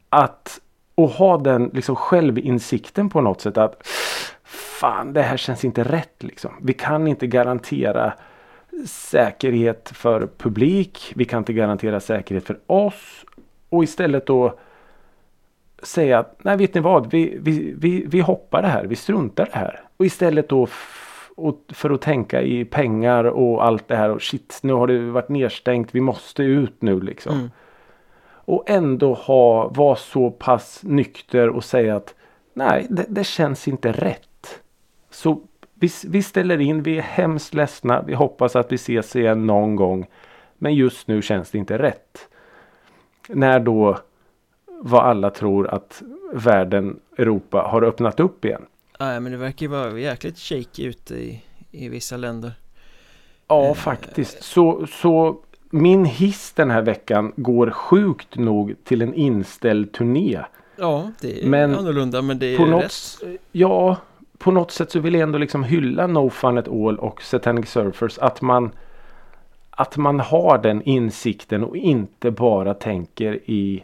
[0.09, 0.59] Att
[0.95, 3.87] och ha den liksom självinsikten på något sätt att
[4.79, 6.53] fan det här känns inte rätt liksom.
[6.61, 8.13] Vi kan inte garantera
[8.85, 11.13] säkerhet för publik.
[11.15, 13.25] Vi kan inte garantera säkerhet för oss.
[13.69, 14.59] Och istället då
[15.83, 18.85] säga att nej vet ni vad vi, vi, vi, vi hoppar det här.
[18.85, 19.81] Vi struntar det här.
[19.97, 20.67] Och istället då
[21.35, 25.11] och för att tänka i pengar och allt det här och shit nu har det
[25.11, 27.35] varit nedstängt vi måste ut nu liksom.
[27.35, 27.51] Mm.
[28.47, 32.15] Och ändå ha, vara så pass nykter och säga att
[32.53, 34.61] nej det, det känns inte rätt.
[35.09, 35.41] Så
[35.73, 39.75] vi, vi ställer in, vi är hemskt ledsna, vi hoppas att vi ses igen någon
[39.75, 40.07] gång.
[40.57, 42.27] Men just nu känns det inte rätt.
[43.27, 43.97] När då
[44.67, 46.01] vad alla tror att
[46.33, 48.65] världen, Europa har öppnat upp igen.
[48.99, 51.41] Nej men det verkar ju vara jäkligt shaky ute i,
[51.71, 52.51] i vissa länder
[53.47, 53.73] Ja Eh.
[53.73, 54.43] faktiskt.
[54.43, 55.37] Så, så
[55.69, 60.39] min hiss den här veckan går sjukt nog till en inställd turné.
[60.77, 63.19] Ja, det är Men annorlunda men det är på rätt något,
[63.51, 63.97] ja,
[64.37, 67.69] på något sätt så vill jag ändå liksom hylla No Fun At All och Satanic
[67.69, 68.17] Surfers.
[68.17, 68.71] Att man,
[69.69, 73.83] att man har den insikten och inte bara tänker i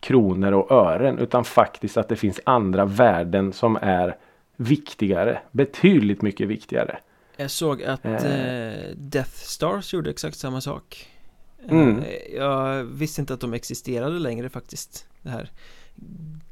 [0.00, 1.18] kronor och ören.
[1.18, 4.16] Utan faktiskt att det finns andra värden som är
[4.58, 5.40] viktigare.
[5.52, 6.98] Betydligt mycket viktigare.
[7.36, 8.24] Jag såg att Eh.
[8.24, 11.08] eh, Death Stars gjorde exakt samma sak
[11.68, 11.98] Mm.
[11.98, 15.50] eh, Jag visste inte att de existerade längre faktiskt Det här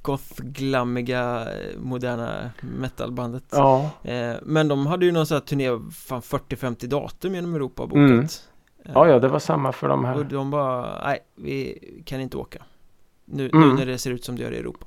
[0.02, 3.90] goth-glammiga eh, moderna metalbandet Ja,
[4.42, 8.26] Men de hade ju någon sån här turné, fan 40-50 datum genom Europa bokat Mm.
[8.94, 10.24] Ja, ja det var samma för de Och här.
[10.24, 12.62] de bara, nej vi kan inte åka
[13.24, 13.68] Nu, Mm.
[13.68, 14.86] nu när det ser ut som det gör i Europa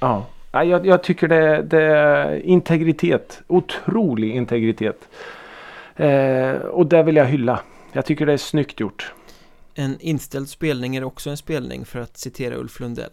[0.00, 0.26] Ja.
[0.52, 3.42] Ja, jag, jag tycker det, det är integritet.
[3.46, 5.08] Otrolig integritet.
[5.96, 7.60] Eh, och det vill jag hylla.
[7.92, 9.12] Jag tycker det är snyggt gjort.
[9.74, 13.10] En inställd spelning är också en spelning för att citera Ulf Lundell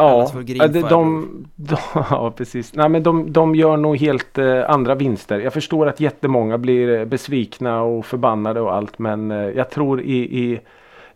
[0.00, 2.74] Ja, de, de, de, ja precis.
[2.74, 5.38] Nej, men de, de gör nog helt eh, andra vinster.
[5.38, 8.98] Jag förstår att jättemånga blir eh, besvikna och förbannade och allt.
[8.98, 10.60] Men eh, jag tror i, i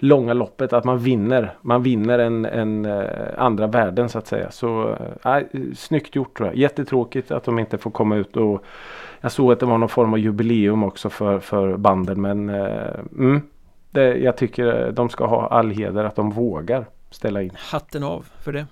[0.03, 1.55] långa loppet att man vinner.
[1.61, 3.05] Man vinner en, en eh,
[3.37, 4.51] andra värden så att säga.
[4.51, 5.43] Så eh,
[5.77, 6.57] snyggt gjort tror jag.
[6.57, 8.65] Jättetråkigt att de inte får komma ut och
[9.21, 12.21] jag såg att det var någon form av jubileum också för, för banden.
[12.21, 13.43] Men eh, mm,
[13.91, 17.53] det, jag tycker de ska ha all heder att de vågar ställa in.
[17.57, 18.67] Hatten av för det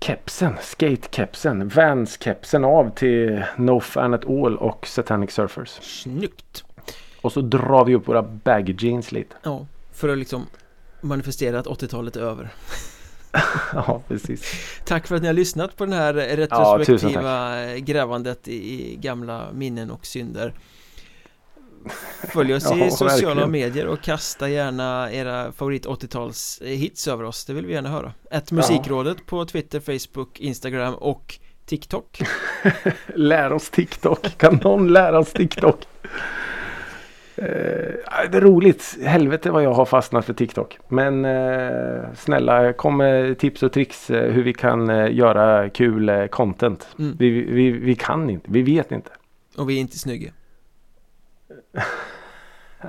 [0.00, 5.68] Kepsen, skate-kepsen, Vans-kepsen av till No Fan At All och Satanic Surfers.
[5.68, 6.64] Snyggt!
[7.22, 9.36] Och så drar vi upp våra baggy jeans lite.
[9.42, 10.46] Ja, för att liksom
[11.00, 12.54] manifestera att 80-talet är över
[13.72, 14.52] ja, precis.
[14.84, 20.06] Tack för att ni har lyssnat på den här retrospektiva grävandet i gamla minnen och
[20.06, 20.54] synder
[22.32, 23.50] Följ oss Ja, i sociala verkligen.
[23.50, 28.12] medier och kasta gärna era favorit 80-tals hits över oss, det vill vi gärna höra
[28.30, 32.22] Ett musikrådet på Twitter, Facebook, Instagram och TikTok
[33.14, 34.38] Lär oss TikTok.
[34.38, 35.80] Kan någon lära oss TikTok?
[37.36, 37.46] Eh,
[38.30, 38.98] det är roligt.
[39.04, 40.78] Helvete vad jag har fastnat för TikTok.
[40.88, 46.88] Men eh, snälla kom med tips och tricks eh, hur vi kan göra kul content.
[46.98, 47.16] Mm.
[47.18, 48.46] Vi, vi, vi kan inte.
[48.50, 49.10] Vi vet inte.
[49.56, 50.30] Och vi är inte snygga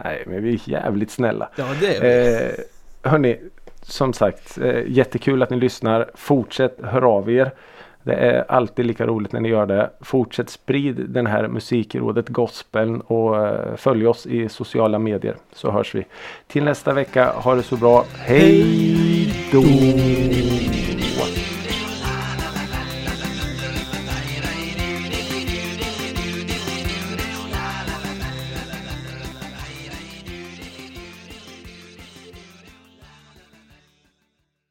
[0.03, 1.49] Nej, men vi är jävligt snälla.
[1.55, 3.39] Ja, det är vi Eh, hörni,
[3.81, 6.11] som sagt, eh, jättekul att ni lyssnar.
[6.15, 7.51] Fortsätt höra av er.
[8.05, 9.89] Det är alltid lika roligt när ni gör det.
[10.01, 15.95] Fortsätt sprid den här musikrådet gospeln och eh, följ oss i sociala medier så hörs
[15.95, 16.05] vi.
[16.47, 18.05] Till nästa vecka, ha det så bra.
[18.17, 19.61] Hej då!